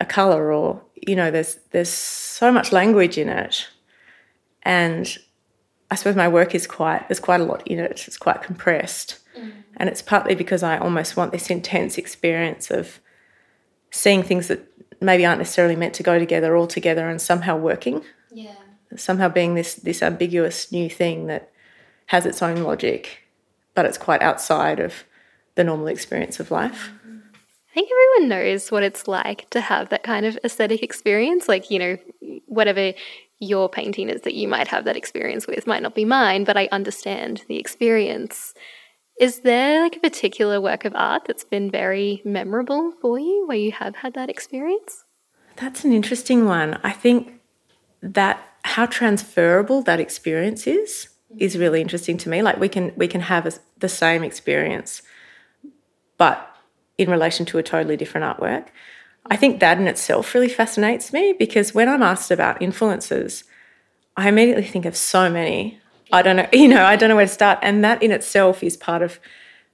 a 0.00 0.04
color, 0.04 0.52
or 0.52 0.82
you 0.94 1.16
know, 1.16 1.30
there's 1.30 1.58
there's 1.70 1.88
so 1.88 2.50
much 2.50 2.72
language 2.72 3.16
in 3.16 3.28
it, 3.28 3.68
and 4.62 5.18
I 5.90 5.94
suppose 5.94 6.16
my 6.16 6.28
work 6.28 6.54
is 6.54 6.66
quite 6.66 7.08
there's 7.08 7.20
quite 7.20 7.40
a 7.40 7.44
lot 7.44 7.66
in 7.66 7.78
it. 7.78 8.04
It's 8.06 8.18
quite 8.18 8.42
compressed, 8.42 9.18
mm. 9.38 9.52
and 9.76 9.88
it's 9.88 10.02
partly 10.02 10.34
because 10.34 10.62
I 10.62 10.78
almost 10.78 11.16
want 11.16 11.32
this 11.32 11.50
intense 11.50 11.98
experience 11.98 12.70
of 12.70 13.00
seeing 13.90 14.22
things 14.22 14.48
that 14.48 14.66
maybe 15.00 15.24
aren't 15.24 15.38
necessarily 15.38 15.76
meant 15.76 15.94
to 15.94 16.02
go 16.02 16.18
together 16.18 16.56
all 16.56 16.66
together 16.66 17.08
and 17.08 17.20
somehow 17.20 17.56
working. 17.56 18.02
Yeah. 18.32 18.54
Somehow 18.96 19.28
being 19.28 19.54
this 19.54 19.74
this 19.74 20.02
ambiguous 20.02 20.72
new 20.72 20.88
thing 20.90 21.26
that 21.26 21.52
has 22.06 22.26
its 22.26 22.42
own 22.42 22.62
logic, 22.62 23.22
but 23.74 23.84
it's 23.84 23.98
quite 23.98 24.22
outside 24.22 24.80
of 24.80 25.04
the 25.54 25.64
normal 25.64 25.88
experience 25.88 26.40
of 26.40 26.50
life. 26.50 26.90
Mm-hmm. 26.90 27.18
I 27.70 27.74
think 27.74 27.90
everyone 27.90 28.28
knows 28.30 28.70
what 28.70 28.82
it's 28.82 29.06
like 29.06 29.50
to 29.50 29.60
have 29.60 29.90
that 29.90 30.02
kind 30.02 30.24
of 30.24 30.38
aesthetic 30.44 30.82
experience. 30.82 31.48
Like, 31.48 31.70
you 31.70 31.78
know, 31.78 31.98
whatever 32.46 32.94
your 33.38 33.68
painting 33.68 34.08
is 34.08 34.22
that 34.22 34.34
you 34.34 34.48
might 34.48 34.68
have 34.68 34.84
that 34.84 34.96
experience 34.96 35.46
with 35.46 35.66
might 35.66 35.82
not 35.82 35.94
be 35.94 36.04
mine, 36.04 36.44
but 36.44 36.56
I 36.56 36.68
understand 36.72 37.42
the 37.48 37.58
experience. 37.58 38.54
Is 39.20 39.40
there 39.40 39.82
like 39.82 39.96
a 39.96 40.00
particular 40.00 40.60
work 40.60 40.84
of 40.84 40.92
art 40.94 41.24
that's 41.26 41.44
been 41.44 41.70
very 41.70 42.22
memorable 42.24 42.92
for 43.00 43.18
you 43.18 43.46
where 43.46 43.56
you 43.56 43.72
have 43.72 43.96
had 43.96 44.14
that 44.14 44.30
experience? 44.30 45.04
That's 45.56 45.84
an 45.84 45.92
interesting 45.92 46.44
one. 46.44 46.78
I 46.82 46.92
think 46.92 47.40
that 48.02 48.42
how 48.62 48.86
transferable 48.86 49.82
that 49.82 50.00
experience 50.00 50.66
is 50.66 51.08
is 51.38 51.58
really 51.58 51.80
interesting 51.80 52.18
to 52.18 52.28
me. 52.28 52.42
Like 52.42 52.58
we 52.58 52.68
can 52.68 52.92
we 52.96 53.08
can 53.08 53.22
have 53.22 53.46
a, 53.46 53.52
the 53.78 53.88
same 53.88 54.22
experience, 54.22 55.02
but 56.18 56.54
in 56.98 57.10
relation 57.10 57.46
to 57.46 57.58
a 57.58 57.62
totally 57.62 57.96
different 57.96 58.24
artwork. 58.24 58.68
I 59.30 59.36
think 59.36 59.60
that 59.60 59.78
in 59.78 59.86
itself 59.86 60.34
really 60.34 60.48
fascinates 60.48 61.12
me 61.12 61.34
because 61.38 61.74
when 61.74 61.88
I'm 61.88 62.02
asked 62.02 62.30
about 62.30 62.62
influences, 62.62 63.44
I 64.16 64.28
immediately 64.28 64.64
think 64.64 64.84
of 64.84 64.96
so 64.96 65.28
many 65.30 65.80
I 66.12 66.22
don't 66.22 66.36
know, 66.36 66.48
you 66.52 66.68
know, 66.68 66.84
I 66.84 66.96
don't 66.96 67.08
know 67.08 67.16
where 67.16 67.26
to 67.26 67.32
start. 67.32 67.58
And 67.62 67.84
that 67.84 68.02
in 68.02 68.12
itself 68.12 68.62
is 68.62 68.76
part 68.76 69.02
of 69.02 69.18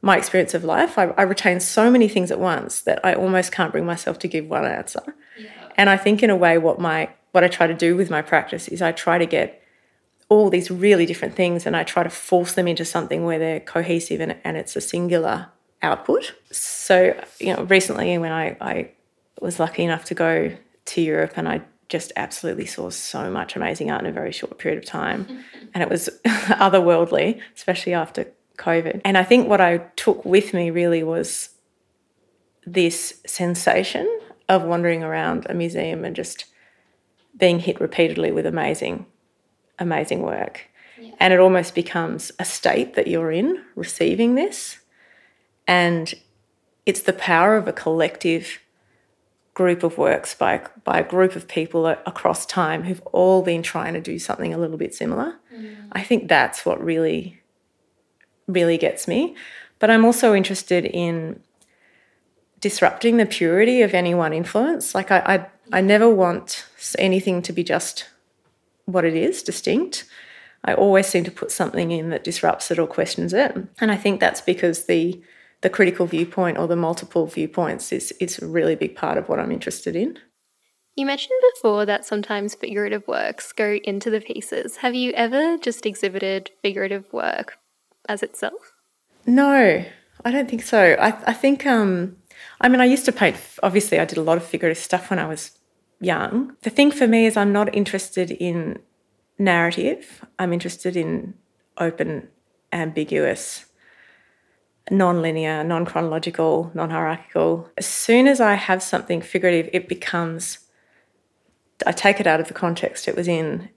my 0.01 0.17
experience 0.17 0.55
of 0.55 0.65
life. 0.65 0.99
I, 0.99 1.07
I 1.17 1.23
retain 1.23 1.61
so 1.61 1.91
many 1.91 2.09
things 2.09 2.31
at 2.31 2.41
once 2.41 2.81
that 2.83 3.05
I 3.05 3.15
almost 3.15 3.53
can't 3.53 3.71
bring 3.71 3.87
myself 3.87 4.19
to 4.21 4.29
give 4.29 4.49
one 4.49 4.65
answer. 4.65 5.03
Yeah. 5.38 5.51
And 5.77 5.88
I 5.88 5.97
think 5.97 6.23
in 6.23 6.31
a 6.31 6.37
way 6.37 6.59
what 6.59 6.81
my 6.81 7.11
what 7.31 7.45
I 7.45 7.49
try 7.49 7.67
to 7.67 7.75
do 7.75 7.97
with 7.97 8.11
my 8.11 8.21
practice 8.21 8.69
is 8.69 8.83
I 8.83 8.93
try 8.93 9.17
to 9.17 9.25
get 9.25 9.62
all 10.29 10.51
these 10.51 10.71
really 10.71 11.07
different 11.07 11.35
things 11.35 11.65
and 11.65 11.75
I 11.75 11.83
try 11.83 12.03
to 12.03 12.11
force 12.11 12.53
them 12.53 12.69
into 12.69 12.85
something 12.85 13.25
where 13.25 13.38
they're 13.38 13.61
cohesive 13.61 14.21
and, 14.21 14.37
and 14.45 14.59
it's 14.59 14.77
a 14.77 14.83
singular 14.83 15.49
output. 15.81 16.35
So, 16.51 17.19
you 17.41 17.55
know, 17.55 17.62
recently 17.65 18.19
when 18.19 18.33
I, 18.33 18.57
I 18.61 18.91
was 19.43 19.59
lucky 19.61 19.85
enough 19.85 20.05
to 20.07 20.15
go 20.15 20.53
to 20.85 21.01
Europe 21.01 21.33
and 21.37 21.49
I 21.49 21.63
just 21.89 22.13
absolutely 22.17 22.65
saw 22.65 22.89
so 22.89 23.31
much 23.31 23.55
amazing 23.55 23.91
art 23.91 24.01
in 24.01 24.07
a 24.07 24.13
very 24.13 24.33
short 24.33 24.59
period 24.59 24.83
of 24.83 24.89
time. 24.89 25.45
And 25.75 25.83
it 25.83 25.89
was 25.89 26.11
otherworldly, 26.27 27.41
especially 27.57 27.95
after 27.95 28.31
COVID. 28.59 29.01
And 29.07 29.17
I 29.17 29.25
think 29.25 29.49
what 29.49 29.63
I 29.63 29.79
took 29.97 30.23
with 30.23 30.53
me 30.53 30.71
really 30.71 31.03
was 31.03 31.49
this 32.67 33.21
sensation 33.27 34.07
of 34.51 34.65
wandering 34.65 35.03
around 35.03 35.47
a 35.49 35.55
museum 35.55 36.05
and 36.05 36.15
just 36.15 36.45
being 37.39 37.59
hit 37.59 37.81
repeatedly 37.81 38.31
with 38.33 38.45
amazing, 38.45 39.07
amazing 39.79 40.21
work. 40.21 40.69
Yeah. 41.01 41.15
And 41.19 41.33
it 41.33 41.41
almost 41.41 41.75
becomes 41.75 42.31
a 42.39 42.45
state 42.45 42.95
that 42.95 43.09
you're 43.09 43.33
in 43.33 43.63
receiving 43.75 44.35
this. 44.35 44.79
And 45.67 46.13
it's 46.85 47.01
the 47.01 47.15
power 47.15 47.57
of 47.57 47.67
a 47.67 47.73
collective 47.73 48.59
group 49.55 49.83
of 49.83 49.99
works 49.99 50.35
by 50.35 50.62
by 50.85 51.01
a 51.01 51.05
group 51.05 51.37
of 51.37 51.47
people 51.47 51.87
across 51.87 52.47
time 52.47 52.85
who've 52.85 53.03
all 53.12 53.43
been 53.43 53.62
trying 53.62 53.95
to 53.95 54.01
do 54.01 54.19
something 54.19 54.55
a 54.55 54.59
little 54.59 54.79
bit 54.79 54.95
similar. 54.95 55.37
Mm. 55.55 55.88
I 55.93 56.03
think 56.03 56.29
that's 56.29 56.65
what 56.65 56.83
really 56.83 57.41
really 58.47 58.79
gets 58.79 59.07
me. 59.07 59.37
But 59.79 59.91
I'm 59.91 60.05
also 60.05 60.35
interested 60.35 60.85
in 60.85 61.41
disrupting 62.61 63.17
the 63.17 63.27
purity 63.27 63.83
of 63.83 63.93
any 63.93 64.15
one 64.15 64.33
influence. 64.33 64.95
Like 64.95 65.11
I, 65.11 65.19
I 65.19 65.47
I 65.79 65.81
never 65.81 66.09
want 66.09 66.67
anything 66.99 67.43
to 67.43 67.53
be 67.53 67.62
just 67.65 68.09
what 68.87 69.05
it 69.05 69.15
is, 69.15 69.43
distinct. 69.43 70.05
I 70.65 70.75
always 70.75 71.07
seem 71.09 71.25
to 71.25 71.31
put 71.31 71.51
something 71.51 71.91
in 71.91 72.11
that 72.11 72.25
disrupts 72.25 72.71
it 72.71 72.79
or 72.79 72.87
questions 72.87 73.33
it. 73.33 73.57
And 73.81 73.91
I 73.91 73.97
think 73.97 74.21
that's 74.21 74.41
because 74.41 74.85
the 74.85 75.21
the 75.62 75.70
critical 75.70 76.07
viewpoint 76.07 76.59
or 76.59 76.66
the 76.68 76.77
multiple 76.77 77.27
viewpoints 77.27 77.92
is 77.92 78.12
is 78.20 78.38
a 78.38 78.46
really 78.46 78.77
big 78.77 78.94
part 78.94 79.16
of 79.16 79.29
what 79.29 79.40
I'm 79.40 79.51
interested 79.51 79.96
in. 79.96 80.18
You 80.94 81.07
mentioned 81.07 81.40
before 81.55 81.87
that 81.87 82.05
sometimes 82.05 82.55
figurative 82.55 83.09
works 83.09 83.53
go 83.53 83.79
into 83.83 84.11
the 84.11 84.20
pieces. 84.20 84.79
Have 84.79 84.94
you 84.94 85.12
ever 85.12 85.57
just 85.57 85.87
exhibited 85.87 86.51
figurative 86.61 87.11
work 87.12 87.57
as 88.09 88.22
itself? 88.22 88.75
No, 89.25 89.85
I 90.25 90.31
don't 90.31 90.51
think 90.51 90.62
so. 90.62 90.96
I, 91.01 91.16
I 91.27 91.33
think, 91.33 91.64
um, 91.64 92.16
I 92.61 92.68
mean, 92.68 92.83
I 92.83 92.85
used 92.85 93.07
to 93.07 93.12
paint, 93.12 93.37
obviously, 93.62 93.98
I 93.98 94.05
did 94.05 94.18
a 94.18 94.22
lot 94.22 94.37
of 94.37 94.44
figurative 94.44 94.83
stuff 94.83 95.09
when 95.09 95.18
I 95.18 95.27
was 95.27 95.59
young. 95.98 96.57
The 96.61 96.70
thing 96.70 96.90
for 96.90 97.07
me 97.07 97.25
is 97.25 97.38
I'm 97.38 97.53
not 97.53 97.75
interested 97.75 98.31
in 98.31 98.79
narrative, 99.38 100.27
I'm 100.38 100.53
interested 100.53 100.94
in 100.94 101.35
open, 101.79 102.29
ambiguous, 102.70 103.64
non 104.90 105.23
linear, 105.23 105.64
non 105.64 105.85
chronological, 105.85 106.71
non 106.75 106.90
hierarchical. 106.90 107.71
As 107.79 107.87
soon 107.87 108.27
as 108.27 108.40
I 108.40 108.55
have 108.55 108.83
something 108.83 109.21
figurative, 109.21 109.71
it 109.73 109.88
becomes 109.88 110.59
I 111.87 111.92
take 111.92 112.21
it 112.21 112.27
out 112.27 112.40
of 112.40 112.49
the 112.49 112.55
context 112.55 113.09
it 113.09 113.16
was 113.16 113.29
in, 113.29 113.68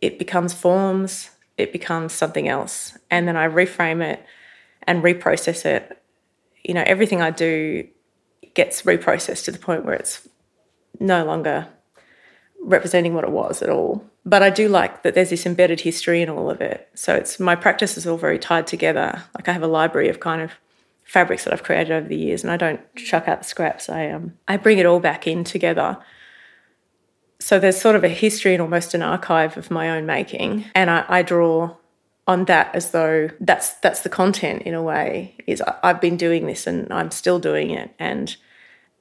it 0.00 0.18
becomes 0.18 0.52
forms, 0.52 1.30
it 1.56 1.72
becomes 1.72 2.12
something 2.12 2.48
else. 2.48 2.96
And 3.10 3.26
then 3.26 3.36
I 3.36 3.48
reframe 3.48 4.02
it 4.02 4.24
and 4.82 5.02
reprocess 5.02 5.64
it. 5.64 6.02
You 6.64 6.74
know, 6.74 6.84
everything 6.86 7.22
I 7.22 7.30
do 7.30 7.88
gets 8.54 8.82
reprocessed 8.82 9.44
to 9.44 9.52
the 9.52 9.58
point 9.58 9.84
where 9.84 9.94
it's 9.94 10.28
no 10.98 11.24
longer 11.24 11.68
representing 12.66 13.14
what 13.14 13.24
it 13.24 13.30
was 13.30 13.62
at 13.62 13.70
all. 13.70 14.04
But 14.24 14.42
I 14.42 14.50
do 14.50 14.68
like 14.68 15.02
that 15.02 15.14
there's 15.14 15.30
this 15.30 15.46
embedded 15.46 15.80
history 15.80 16.20
in 16.20 16.28
all 16.28 16.50
of 16.50 16.60
it. 16.60 16.88
So 16.94 17.14
it's 17.14 17.40
my 17.40 17.56
practice 17.56 17.96
is 17.96 18.06
all 18.06 18.18
very 18.18 18.38
tied 18.38 18.66
together. 18.66 19.22
Like 19.34 19.48
I 19.48 19.52
have 19.52 19.62
a 19.62 19.68
library 19.68 20.08
of 20.08 20.20
kind 20.20 20.42
of 20.42 20.52
fabrics 21.04 21.44
that 21.44 21.52
I've 21.52 21.62
created 21.62 21.92
over 21.92 22.08
the 22.08 22.16
years 22.16 22.42
and 22.42 22.52
I 22.52 22.56
don't 22.56 22.80
chuck 22.96 23.28
out 23.28 23.38
the 23.38 23.44
scraps. 23.44 23.88
I 23.88 24.10
um 24.10 24.34
I 24.46 24.56
bring 24.56 24.78
it 24.78 24.86
all 24.86 25.00
back 25.00 25.26
in 25.26 25.44
together 25.44 25.98
so 27.38 27.58
there's 27.58 27.80
sort 27.80 27.96
of 27.96 28.04
a 28.04 28.08
history 28.08 28.54
and 28.54 28.62
almost 28.62 28.94
an 28.94 29.02
archive 29.02 29.56
of 29.56 29.70
my 29.70 29.90
own 29.90 30.06
making, 30.06 30.64
and 30.74 30.90
I, 30.90 31.04
I 31.08 31.22
draw 31.22 31.76
on 32.26 32.46
that 32.46 32.74
as 32.74 32.90
though 32.90 33.30
that's 33.40 33.74
that's 33.74 34.00
the 34.00 34.08
content 34.08 34.62
in 34.62 34.74
a 34.74 34.82
way. 34.82 35.36
Is 35.46 35.62
I've 35.82 36.00
been 36.00 36.16
doing 36.16 36.46
this 36.46 36.66
and 36.66 36.92
I'm 36.92 37.10
still 37.10 37.38
doing 37.38 37.70
it, 37.70 37.94
and 37.98 38.34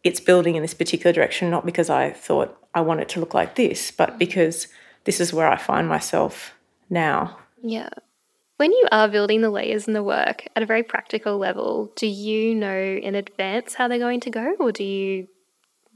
it's 0.04 0.20
building 0.20 0.56
in 0.56 0.62
this 0.62 0.74
particular 0.74 1.14
direction, 1.14 1.50
not 1.50 1.66
because 1.66 1.90
I 1.90 2.12
thought 2.12 2.58
I 2.76 2.82
want 2.82 3.00
it 3.00 3.10
to 3.10 3.20
look 3.20 3.34
like 3.34 3.56
this, 3.56 3.90
but 3.90 4.12
mm. 4.12 4.20
because 4.20 4.68
this 5.06 5.20
is 5.20 5.34
where 5.34 5.48
I 5.48 5.58
find 5.58 5.88
myself 5.88 6.54
now. 6.90 7.38
Yeah. 7.64 7.90
When 8.58 8.72
you 8.72 8.88
are 8.92 9.08
building 9.08 9.42
the 9.42 9.50
layers 9.50 9.88
and 9.88 9.96
the 9.96 10.04
work 10.04 10.48
at 10.56 10.64
a 10.64 10.66
very 10.66 10.84
practical 10.84 11.38
level, 11.38 11.92
do 11.96 12.08
you 12.08 12.54
know 12.56 12.78
in 12.78 13.16
advance 13.16 13.74
how 13.74 13.88
they're 13.88 13.98
going 14.00 14.22
to 14.22 14.30
go, 14.30 14.56
or 14.60 14.72
do 14.72 14.84
you 14.84 15.28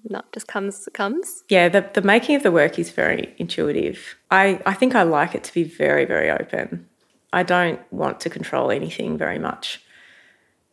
not 0.06 0.32
just 0.32 0.48
comes 0.48 0.88
comes. 0.94 1.44
Yeah, 1.50 1.70
the, 1.70 1.90
the 1.94 2.02
making 2.02 2.36
of 2.36 2.44
the 2.44 2.52
work 2.52 2.80
is 2.80 2.92
very 2.92 3.34
intuitive. 3.38 4.16
I, 4.32 4.62
I 4.66 4.74
think 4.74 4.96
I 4.96 5.04
like 5.04 5.36
it 5.36 5.44
to 5.46 5.54
be 5.54 5.64
very, 5.64 6.06
very 6.06 6.30
open. 6.30 6.88
I 7.34 7.44
don't 7.44 7.80
want 7.92 8.20
to 8.22 8.30
control 8.30 8.72
anything 8.72 9.18
very 9.18 9.40
much. 9.40 9.82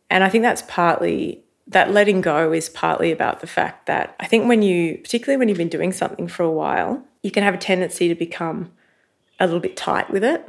And 0.09 0.23
I 0.23 0.29
think 0.29 0.43
that's 0.43 0.63
partly 0.63 1.43
that 1.67 1.91
letting 1.91 2.21
go 2.21 2.53
is 2.53 2.69
partly 2.69 3.11
about 3.11 3.41
the 3.41 3.47
fact 3.47 3.87
that 3.87 4.15
I 4.19 4.25
think 4.25 4.47
when 4.47 4.61
you, 4.61 4.97
particularly 4.99 5.37
when 5.37 5.49
you've 5.49 5.57
been 5.57 5.67
doing 5.67 5.91
something 5.91 6.27
for 6.27 6.43
a 6.43 6.51
while, 6.51 7.03
you 7.23 7.31
can 7.31 7.43
have 7.43 7.53
a 7.53 7.57
tendency 7.57 8.07
to 8.07 8.15
become 8.15 8.71
a 9.39 9.45
little 9.45 9.59
bit 9.59 9.75
tight 9.75 10.09
with 10.09 10.23
it. 10.23 10.47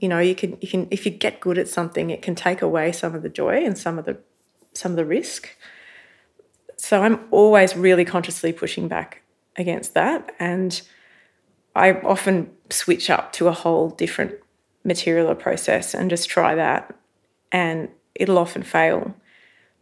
You 0.00 0.08
know, 0.08 0.18
you 0.18 0.34
can 0.34 0.56
you 0.60 0.68
can 0.68 0.88
if 0.90 1.04
you 1.04 1.12
get 1.12 1.40
good 1.40 1.58
at 1.58 1.68
something, 1.68 2.10
it 2.10 2.22
can 2.22 2.34
take 2.34 2.62
away 2.62 2.92
some 2.92 3.14
of 3.14 3.22
the 3.22 3.28
joy 3.28 3.64
and 3.64 3.76
some 3.76 3.98
of 3.98 4.04
the 4.04 4.18
some 4.72 4.92
of 4.92 4.96
the 4.96 5.04
risk. 5.04 5.48
So 6.76 7.02
I'm 7.02 7.20
always 7.30 7.76
really 7.76 8.04
consciously 8.04 8.52
pushing 8.52 8.88
back 8.88 9.22
against 9.56 9.94
that. 9.94 10.34
And 10.38 10.80
I 11.74 11.92
often 11.92 12.50
switch 12.70 13.10
up 13.10 13.32
to 13.34 13.48
a 13.48 13.52
whole 13.52 13.90
different 13.90 14.34
material 14.84 15.28
or 15.28 15.34
process 15.34 15.94
and 15.94 16.10
just 16.10 16.28
try 16.28 16.54
that. 16.54 16.94
And 17.50 17.88
it'll 18.14 18.38
often 18.38 18.62
fail. 18.62 19.14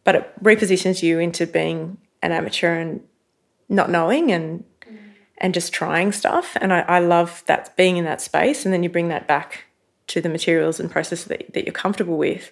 But 0.04 0.14
it 0.14 0.32
repositions 0.42 1.02
you 1.02 1.18
into 1.18 1.46
being 1.46 1.98
an 2.22 2.32
amateur 2.32 2.74
and 2.74 3.00
not 3.68 3.90
knowing 3.90 4.32
and 4.32 4.64
mm. 4.86 4.98
and 5.38 5.54
just 5.54 5.72
trying 5.72 6.12
stuff. 6.12 6.56
And 6.60 6.72
I, 6.72 6.80
I 6.80 6.98
love 7.00 7.42
that 7.46 7.76
being 7.76 7.96
in 7.96 8.04
that 8.04 8.20
space. 8.20 8.64
And 8.64 8.72
then 8.72 8.82
you 8.82 8.88
bring 8.88 9.08
that 9.08 9.26
back 9.26 9.64
to 10.08 10.20
the 10.20 10.28
materials 10.28 10.80
and 10.80 10.90
processes 10.90 11.26
that, 11.26 11.52
that 11.54 11.64
you're 11.64 11.72
comfortable 11.72 12.16
with. 12.16 12.50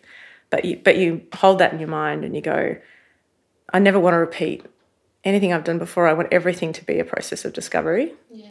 But 0.50 0.64
you 0.64 0.80
but 0.82 0.96
you 0.96 1.22
hold 1.34 1.58
that 1.58 1.72
in 1.72 1.78
your 1.78 1.88
mind 1.88 2.24
and 2.24 2.34
you 2.34 2.40
go, 2.42 2.76
I 3.72 3.78
never 3.78 3.98
want 3.98 4.14
to 4.14 4.18
repeat 4.18 4.64
anything 5.24 5.52
I've 5.52 5.64
done 5.64 5.78
before. 5.78 6.08
I 6.08 6.12
want 6.12 6.32
everything 6.32 6.72
to 6.74 6.84
be 6.84 6.98
a 6.98 7.04
process 7.04 7.44
of 7.44 7.52
discovery. 7.52 8.14
Yeah. 8.30 8.50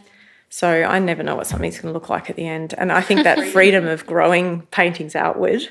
So 0.49 0.83
I 0.83 0.99
never 0.99 1.23
know 1.23 1.36
what 1.36 1.47
something's 1.47 1.79
going 1.79 1.91
to 1.91 1.93
look 1.93 2.10
like 2.10 2.29
at 2.29 2.36
the 2.36 2.47
end. 2.47 2.73
And 2.77 2.91
I 2.91 3.01
think 3.01 3.23
that 3.23 3.47
freedom 3.51 3.88
of 3.88 4.05
growing 4.05 4.62
paintings 4.67 5.15
outward 5.15 5.67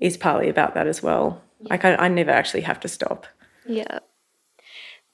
is 0.00 0.16
partly 0.16 0.48
about 0.48 0.74
that 0.74 0.86
as 0.86 1.02
well. 1.02 1.42
Yeah. 1.60 1.68
Like 1.70 1.84
I, 1.84 1.94
I 1.96 2.08
never 2.08 2.30
actually 2.30 2.62
have 2.62 2.80
to 2.80 2.88
stop. 2.88 3.26
Yeah. 3.66 3.98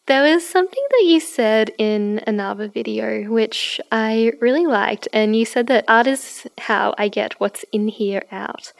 There 0.06 0.22
was 0.22 0.46
something 0.46 0.82
that 0.90 1.04
you 1.06 1.18
said 1.18 1.70
in 1.78 2.20
another 2.26 2.68
video 2.68 3.30
which 3.30 3.80
I 3.90 4.32
really 4.38 4.66
liked, 4.66 5.08
and 5.14 5.34
you 5.34 5.46
said 5.46 5.66
that 5.68 5.86
art 5.88 6.06
is 6.06 6.46
how 6.58 6.94
I 6.98 7.08
get 7.08 7.40
what's 7.40 7.64
in 7.72 7.88
here 7.88 8.22
out. 8.30 8.72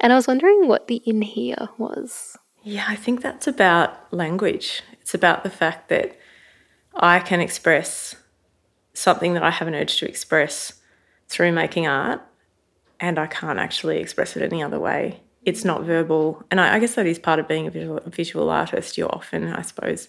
And 0.00 0.12
I 0.12 0.16
was 0.16 0.26
wondering 0.26 0.66
what 0.66 0.88
the 0.88 0.96
in 1.06 1.22
here 1.22 1.68
was. 1.78 2.36
Yeah, 2.64 2.86
I 2.88 2.96
think 2.96 3.22
that's 3.22 3.46
about 3.46 4.12
language. 4.12 4.82
It's 5.00 5.14
about 5.14 5.44
the 5.44 5.50
fact 5.50 5.90
that 5.90 6.18
I 6.96 7.20
can 7.20 7.40
express 7.40 8.16
something 8.94 9.34
that 9.34 9.42
I 9.42 9.50
have 9.50 9.68
an 9.68 9.74
urge 9.74 9.98
to 9.98 10.08
express 10.08 10.80
through 11.28 11.52
making 11.52 11.86
art, 11.86 12.20
and 12.98 13.18
I 13.18 13.26
can't 13.26 13.58
actually 13.58 13.98
express 13.98 14.36
it 14.36 14.42
any 14.42 14.62
other 14.62 14.80
way. 14.80 15.20
It's 15.44 15.64
not 15.64 15.82
verbal. 15.82 16.44
And 16.50 16.60
I, 16.60 16.76
I 16.76 16.78
guess 16.78 16.94
that 16.94 17.06
is 17.06 17.18
part 17.18 17.38
of 17.38 17.48
being 17.48 17.66
a 17.66 17.70
visual, 17.70 17.98
a 17.98 18.10
visual 18.10 18.50
artist. 18.50 18.96
You're 18.96 19.14
often, 19.14 19.52
I 19.52 19.62
suppose, 19.62 20.08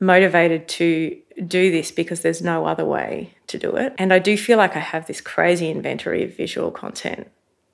motivated 0.00 0.68
to 0.68 1.16
do 1.46 1.70
this 1.70 1.90
because 1.90 2.20
there's 2.20 2.42
no 2.42 2.66
other 2.66 2.84
way 2.84 3.34
to 3.48 3.58
do 3.58 3.74
it. 3.76 3.94
And 3.98 4.12
I 4.12 4.18
do 4.18 4.36
feel 4.36 4.58
like 4.58 4.76
I 4.76 4.80
have 4.80 5.06
this 5.06 5.20
crazy 5.20 5.70
inventory 5.70 6.22
of 6.24 6.36
visual 6.36 6.70
content 6.70 7.30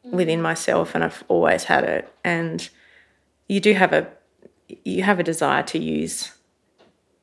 mm. 0.07 0.13
within 0.13 0.41
myself, 0.41 0.95
and 0.95 1.05
I've 1.05 1.25
always 1.29 1.65
had 1.65 1.85
it. 1.85 2.13
And 2.25 2.69
you 3.51 3.59
do 3.59 3.73
have 3.75 3.93
a 3.93 4.07
you 4.85 5.03
have 5.03 5.19
a 5.19 5.25
desire 5.25 5.65
to 5.65 5.79
use 5.79 6.33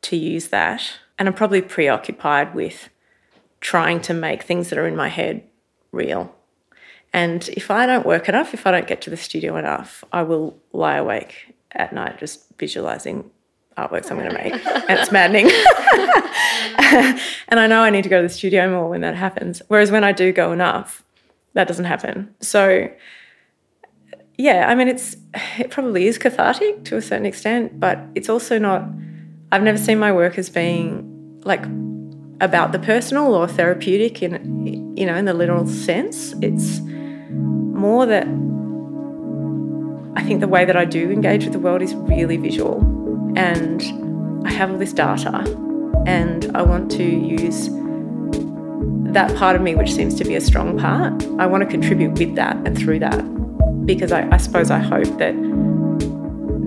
to 0.02 0.18
use 0.18 0.50
that 0.50 0.82
and 1.18 1.28
i'm 1.28 1.34
probably 1.34 1.62
preoccupied 1.62 2.54
with 2.54 2.90
trying 3.62 4.02
to 4.02 4.14
make 4.14 4.44
things 4.44 4.70
that 4.70 4.78
are 4.78 4.88
in 4.88 4.96
my 4.96 5.08
head 5.08 5.42
real 5.94 6.36
and 7.18 7.50
if 7.50 7.72
i 7.72 7.86
don't 7.86 8.06
work 8.06 8.30
enough 8.30 8.54
if 8.54 8.68
i 8.68 8.72
don't 8.72 8.88
get 8.88 9.02
to 9.02 9.10
the 9.10 9.18
studio 9.18 9.58
enough 9.58 10.04
i 10.12 10.22
will 10.22 10.58
lie 10.74 10.98
awake 10.98 11.54
at 11.72 11.94
night 11.94 12.18
just 12.20 12.46
visualizing 12.58 13.30
artworks 13.78 14.10
i'm 14.10 14.18
going 14.18 14.30
to 14.30 14.44
make 14.44 14.54
and 14.90 15.00
it's 15.00 15.12
maddening 15.12 15.46
and 17.50 17.60
i 17.60 17.68
know 17.68 17.82
i 17.82 17.90
need 17.90 18.04
to 18.04 18.10
go 18.10 18.22
to 18.22 18.28
the 18.28 18.34
studio 18.34 18.70
more 18.70 18.90
when 18.90 19.02
that 19.02 19.16
happens 19.16 19.62
whereas 19.68 19.92
when 19.92 20.04
i 20.04 20.12
do 20.12 20.32
go 20.32 20.52
enough 20.52 21.04
that 21.54 21.68
doesn't 21.68 21.86
happen 21.86 22.34
so 22.42 22.90
yeah, 24.38 24.68
I 24.70 24.76
mean, 24.76 24.88
it's 24.88 25.18
it 25.58 25.72
probably 25.72 26.08
is 26.08 26.18
cathartic 26.18 26.86
to 26.86 26.98
a 26.98 27.02
certain 27.02 27.26
extent, 27.26 27.80
but 27.80 28.00
it's 28.14 28.30
also 28.30 28.60
not. 28.60 28.84
I've 29.52 29.64
never 29.64 29.78
seen 29.78 29.98
my 29.98 30.12
work 30.12 30.38
as 30.38 30.50
being 30.50 31.42
like 31.44 31.64
about 32.40 32.72
the 32.72 32.80
personal 32.80 33.34
or 33.34 33.48
therapeutic 33.48 34.22
in 34.22 34.96
you 34.96 35.06
know 35.06 35.16
in 35.16 35.26
the 35.26 35.34
literal 35.34 35.66
sense. 35.66 36.34
It's 36.42 36.80
more 37.78 38.06
that 38.06 38.28
I 40.16 40.24
think 40.24 40.42
the 40.42 40.48
way 40.48 40.66
that 40.66 40.76
I 40.76 40.86
do 40.86 41.12
engage 41.12 41.44
with 41.44 41.54
the 41.54 41.60
world 41.60 41.82
is 41.82 41.94
really 41.94 42.38
visual, 42.38 42.80
and 43.38 43.82
I 44.46 44.52
have 44.52 44.72
all 44.72 44.78
this 44.78 44.94
data, 44.94 45.44
and 46.06 46.52
I 46.56 46.64
want 46.64 46.92
to 46.92 47.04
use 47.04 47.70
that 49.14 49.36
part 49.38 49.56
of 49.56 49.62
me, 49.62 49.76
which 49.76 49.94
seems 49.94 50.16
to 50.16 50.26
be 50.26 50.36
a 50.36 50.42
strong 50.42 50.78
part. 50.78 51.26
I 51.40 51.46
want 51.46 51.64
to 51.64 51.70
contribute 51.70 52.18
with 52.20 52.36
that 52.36 52.56
and 52.66 52.78
through 52.78 53.00
that 53.00 53.18
because 53.86 54.12
I, 54.12 54.30
I 54.32 54.38
suppose 54.38 54.70
I 54.70 54.80
hope 54.80 55.18
that 55.18 55.34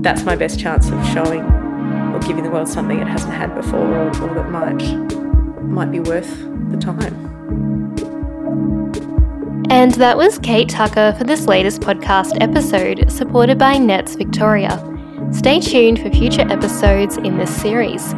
that's 0.02 0.22
my 0.24 0.34
best 0.34 0.58
chance 0.58 0.88
of 0.88 1.06
showing 1.08 1.42
or 1.42 2.18
giving 2.20 2.42
the 2.42 2.50
world 2.50 2.68
something 2.68 2.98
it 2.98 3.06
hasn't 3.06 3.34
had 3.34 3.54
before 3.54 3.86
or, 3.86 4.08
or 4.08 4.34
that 4.34 4.50
might 4.50 4.82
might 5.62 5.92
be 5.92 6.00
worth 6.00 6.30
the 6.70 6.78
time. 6.78 7.29
And 9.70 9.92
that 9.94 10.16
was 10.16 10.40
Kate 10.40 10.68
Tucker 10.68 11.14
for 11.16 11.22
this 11.22 11.46
latest 11.46 11.80
podcast 11.80 12.36
episode, 12.40 13.08
supported 13.10 13.56
by 13.56 13.78
Nets 13.78 14.16
Victoria. 14.16 14.84
Stay 15.30 15.60
tuned 15.60 16.00
for 16.00 16.10
future 16.10 16.44
episodes 16.50 17.18
in 17.18 17.38
this 17.38 17.54
series. 17.62 18.12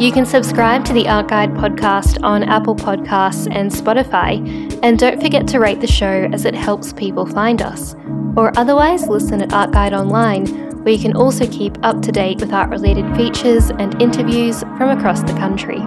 You 0.00 0.10
can 0.10 0.26
subscribe 0.26 0.84
to 0.84 0.92
the 0.92 1.06
Art 1.06 1.28
Guide 1.28 1.50
podcast 1.50 2.20
on 2.24 2.42
Apple 2.42 2.74
Podcasts 2.74 3.46
and 3.54 3.70
Spotify, 3.70 4.80
and 4.82 4.98
don't 4.98 5.22
forget 5.22 5.46
to 5.46 5.60
rate 5.60 5.80
the 5.80 5.86
show 5.86 6.28
as 6.32 6.44
it 6.44 6.56
helps 6.56 6.92
people 6.92 7.24
find 7.24 7.62
us. 7.62 7.94
Or 8.36 8.50
otherwise, 8.58 9.06
listen 9.06 9.40
at 9.40 9.52
Art 9.52 9.70
Guide 9.70 9.94
Online, 9.94 10.44
where 10.82 10.92
you 10.92 11.00
can 11.00 11.16
also 11.16 11.46
keep 11.46 11.78
up 11.84 12.02
to 12.02 12.10
date 12.10 12.40
with 12.40 12.52
art 12.52 12.70
related 12.70 13.16
features 13.16 13.70
and 13.70 14.02
interviews 14.02 14.62
from 14.76 14.90
across 14.90 15.20
the 15.20 15.38
country. 15.38 15.78